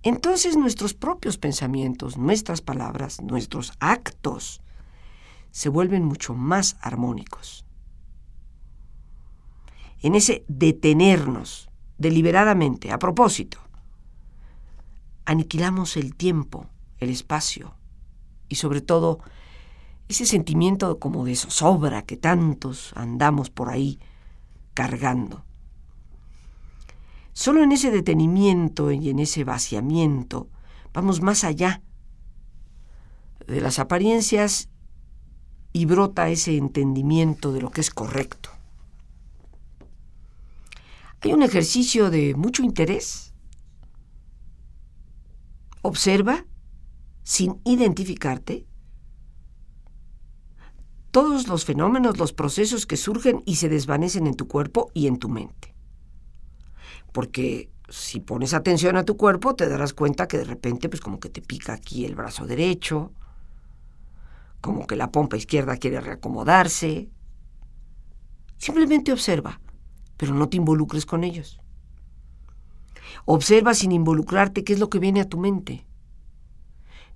entonces 0.03 0.57
nuestros 0.57 0.93
propios 0.93 1.37
pensamientos, 1.37 2.17
nuestras 2.17 2.61
palabras, 2.61 3.21
nuestros 3.21 3.73
actos 3.79 4.61
se 5.51 5.69
vuelven 5.69 6.03
mucho 6.03 6.33
más 6.33 6.77
armónicos. 6.81 7.65
En 10.01 10.15
ese 10.15 10.43
detenernos 10.49 11.69
deliberadamente, 11.97 12.91
a 12.91 12.99
propósito, 12.99 13.59
aniquilamos 15.25 15.95
el 15.95 16.15
tiempo, 16.15 16.67
el 16.99 17.09
espacio 17.09 17.75
y 18.49 18.55
sobre 18.55 18.81
todo 18.81 19.19
ese 20.09 20.25
sentimiento 20.25 20.99
como 20.99 21.23
de 21.23 21.35
zozobra 21.35 22.01
que 22.01 22.17
tantos 22.17 22.91
andamos 22.95 23.49
por 23.49 23.69
ahí 23.69 23.99
cargando. 24.73 25.45
Solo 27.33 27.63
en 27.63 27.71
ese 27.71 27.89
detenimiento 27.89 28.91
y 28.91 29.09
en 29.09 29.19
ese 29.19 29.43
vaciamiento 29.43 30.49
vamos 30.93 31.21
más 31.21 31.43
allá 31.43 31.81
de 33.47 33.59
las 33.59 33.79
apariencias 33.79 34.69
y 35.73 35.85
brota 35.85 36.29
ese 36.29 36.57
entendimiento 36.57 37.51
de 37.51 37.61
lo 37.61 37.71
que 37.71 37.81
es 37.81 37.89
correcto. 37.89 38.49
Hay 41.21 41.33
un 41.33 41.41
ejercicio 41.41 42.11
de 42.11 42.35
mucho 42.35 42.63
interés. 42.63 43.33
Observa, 45.81 46.45
sin 47.23 47.59
identificarte, 47.65 48.67
todos 51.11 51.47
los 51.47 51.65
fenómenos, 51.65 52.17
los 52.17 52.33
procesos 52.33 52.85
que 52.85 52.97
surgen 52.97 53.41
y 53.45 53.55
se 53.55 53.69
desvanecen 53.69 54.27
en 54.27 54.35
tu 54.35 54.47
cuerpo 54.47 54.91
y 54.93 55.07
en 55.07 55.17
tu 55.17 55.29
mente. 55.29 55.72
Porque 57.13 57.69
si 57.87 58.19
pones 58.19 58.53
atención 58.53 58.97
a 58.97 59.05
tu 59.05 59.15
cuerpo, 59.15 59.55
te 59.55 59.69
darás 59.69 59.93
cuenta 59.93 60.27
que 60.27 60.37
de 60.37 60.43
repente, 60.43 60.89
pues 60.89 60.99
como 60.99 61.19
que 61.19 61.29
te 61.29 61.41
pica 61.41 61.73
aquí 61.73 62.05
el 62.05 62.15
brazo 62.15 62.45
derecho, 62.45 63.13
como 64.59 64.87
que 64.87 64.95
la 64.95 65.11
pompa 65.11 65.37
izquierda 65.37 65.77
quiere 65.77 66.01
reacomodarse. 66.01 67.09
Simplemente 68.57 69.11
observa, 69.11 69.61
pero 70.17 70.33
no 70.33 70.49
te 70.49 70.57
involucres 70.57 71.05
con 71.05 71.23
ellos. 71.23 71.59
Observa 73.25 73.73
sin 73.73 73.91
involucrarte 73.91 74.63
qué 74.63 74.73
es 74.73 74.79
lo 74.79 74.89
que 74.89 74.99
viene 74.99 75.21
a 75.21 75.29
tu 75.29 75.37
mente. 75.37 75.85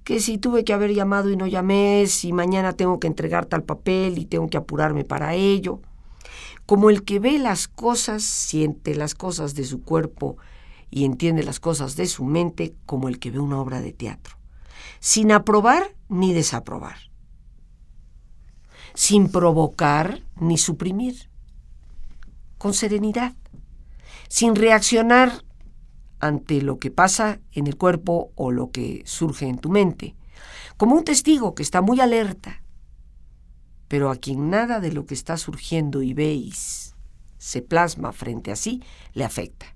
Que 0.04 0.20
si 0.20 0.38
tuve 0.38 0.64
que 0.64 0.74
haber 0.74 0.94
llamado 0.94 1.30
y 1.30 1.38
no 1.38 1.48
llamé, 1.48 2.06
si 2.08 2.34
mañana 2.34 2.74
tengo 2.74 3.00
que 3.00 3.08
entregar 3.08 3.46
tal 3.46 3.64
papel 3.64 4.18
y 4.18 4.26
tengo 4.26 4.48
que 4.48 4.58
apurarme 4.58 5.04
para 5.04 5.34
ello. 5.34 5.82
Como 6.68 6.90
el 6.90 7.04
que 7.04 7.20
ve 7.20 7.40
las 7.40 7.70
cosas, 7.70 8.24
siente 8.24 8.94
las 8.94 9.16
cosas 9.16 9.56
de 9.56 9.64
su 9.64 9.82
cuerpo 9.82 10.36
y 10.92 11.06
entiende 11.06 11.42
las 11.44 11.62
cosas 11.62 11.96
de 11.96 12.08
su 12.08 12.26
mente 12.26 12.76
como 12.86 13.08
el 13.08 13.20
que 13.20 13.32
ve 13.32 13.40
una 13.40 13.60
obra 13.60 13.80
de 13.80 13.94
teatro, 13.94 14.38
sin 15.00 15.32
aprobar 15.32 15.96
ni 16.10 16.34
desaprobar. 16.34 16.98
Sin 18.94 19.32
provocar 19.32 20.24
ni 20.42 20.58
suprimir, 20.58 21.30
con 22.58 22.74
serenidad, 22.74 23.34
sin 24.28 24.54
reaccionar 24.54 25.46
ante 26.20 26.62
lo 26.62 26.80
que 26.80 26.92
pasa 26.92 27.40
en 27.54 27.68
el 27.68 27.78
cuerpo 27.78 28.32
o 28.36 28.52
lo 28.52 28.72
que 28.72 29.04
surge 29.06 29.48
en 29.48 29.60
tu 29.60 29.70
mente, 29.70 30.18
como 30.76 30.96
un 30.96 31.06
testigo 31.06 31.56
que 31.56 31.64
está 31.64 31.80
muy 31.80 32.02
alerta, 32.02 32.62
pero 33.88 34.10
a 34.10 34.16
quien 34.16 34.50
nada 34.50 34.80
de 34.80 34.92
lo 34.92 35.06
que 35.06 35.14
está 35.14 35.38
surgiendo 35.38 36.02
y 36.02 36.14
veis 36.14 36.96
se 37.38 37.62
plasma 37.62 38.12
frente 38.12 38.52
a 38.52 38.56
sí 38.56 38.84
le 39.14 39.24
afecta. 39.24 39.76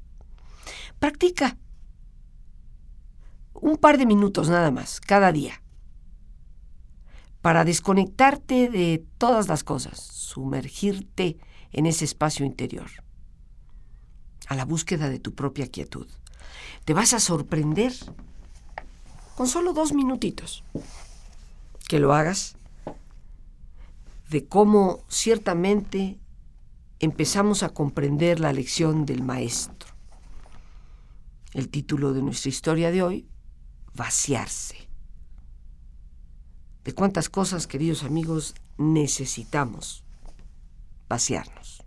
Practica 0.99 1.57
un 3.53 3.77
par 3.77 3.97
de 3.97 4.05
minutos 4.05 4.49
nada 4.49 4.71
más, 4.71 4.99
cada 4.99 5.31
día 5.31 5.61
para 7.41 7.65
desconectarte 7.65 8.69
de 8.69 9.03
todas 9.17 9.47
las 9.47 9.63
cosas, 9.63 9.99
sumergirte 9.99 11.37
en 11.71 11.85
ese 11.85 12.05
espacio 12.05 12.45
interior, 12.45 12.89
a 14.47 14.55
la 14.55 14.65
búsqueda 14.65 15.09
de 15.09 15.19
tu 15.19 15.33
propia 15.33 15.67
quietud. 15.67 16.07
Te 16.85 16.93
vas 16.93 17.13
a 17.13 17.19
sorprender 17.19 17.93
con 19.35 19.47
solo 19.47 19.73
dos 19.73 19.93
minutitos 19.93 20.63
que 21.87 21.99
lo 21.99 22.13
hagas 22.13 22.57
de 24.31 24.47
cómo 24.47 25.03
ciertamente 25.09 26.17
empezamos 26.99 27.63
a 27.63 27.69
comprender 27.69 28.39
la 28.39 28.53
lección 28.53 29.05
del 29.05 29.23
maestro. 29.23 29.89
El 31.51 31.67
título 31.67 32.13
de 32.13 32.21
nuestra 32.21 32.47
historia 32.47 32.91
de 32.91 33.03
hoy, 33.03 33.27
vaciarse 33.93 34.87
de 36.85 36.93
cuántas 36.93 37.27
cosas, 37.27 37.67
queridos 37.67 38.03
amigos, 38.03 38.55
necesitamos 38.77 40.05
vaciarnos 41.09 41.83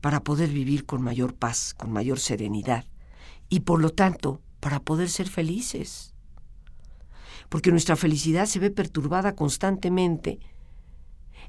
para 0.00 0.22
poder 0.22 0.50
vivir 0.50 0.86
con 0.86 1.02
mayor 1.02 1.34
paz, 1.34 1.74
con 1.74 1.90
mayor 1.90 2.20
serenidad 2.20 2.84
y 3.48 3.60
por 3.60 3.80
lo 3.82 3.90
tanto 3.90 4.40
para 4.60 4.78
poder 4.78 5.10
ser 5.10 5.28
felices. 5.28 6.14
Porque 7.48 7.72
nuestra 7.72 7.96
felicidad 7.96 8.46
se 8.46 8.60
ve 8.60 8.70
perturbada 8.70 9.34
constantemente 9.34 10.38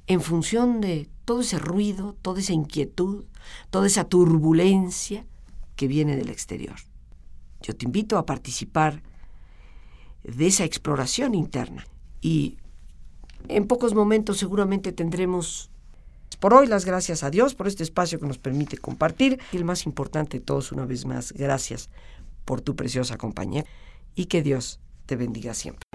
en 0.07 0.21
función 0.21 0.81
de 0.81 1.09
todo 1.25 1.41
ese 1.41 1.59
ruido, 1.59 2.15
toda 2.21 2.39
esa 2.39 2.53
inquietud, 2.53 3.25
toda 3.69 3.87
esa 3.87 4.05
turbulencia 4.05 5.25
que 5.75 5.87
viene 5.87 6.15
del 6.15 6.29
exterior. 6.29 6.75
Yo 7.61 7.75
te 7.75 7.85
invito 7.85 8.17
a 8.17 8.25
participar 8.25 9.03
de 10.23 10.47
esa 10.47 10.63
exploración 10.63 11.35
interna 11.35 11.85
y 12.21 12.57
En 13.49 13.65
pocos 13.67 13.93
momentos 13.93 14.37
seguramente 14.37 14.91
tendremos 14.91 15.69
por 16.39 16.53
hoy 16.53 16.67
las 16.67 16.85
gracias 16.85 17.23
a 17.23 17.29
Dios 17.29 17.55
por 17.55 17.67
este 17.67 17.83
espacio 17.83 18.19
que 18.19 18.27
nos 18.27 18.37
permite 18.37 18.77
compartir. 18.77 19.39
Y 19.53 19.57
el 19.57 19.63
más 19.63 19.85
importante 19.85 20.39
de 20.39 20.43
todos, 20.43 20.71
una 20.71 20.85
vez 20.85 21.05
más, 21.05 21.31
gracias 21.31 21.89
por 22.45 22.61
tu 22.61 22.75
preciosa 22.75 23.17
compañía 23.17 23.65
y 24.15 24.25
que 24.25 24.41
Dios 24.41 24.79
te 25.05 25.15
bendiga 25.15 25.53
siempre. 25.53 25.86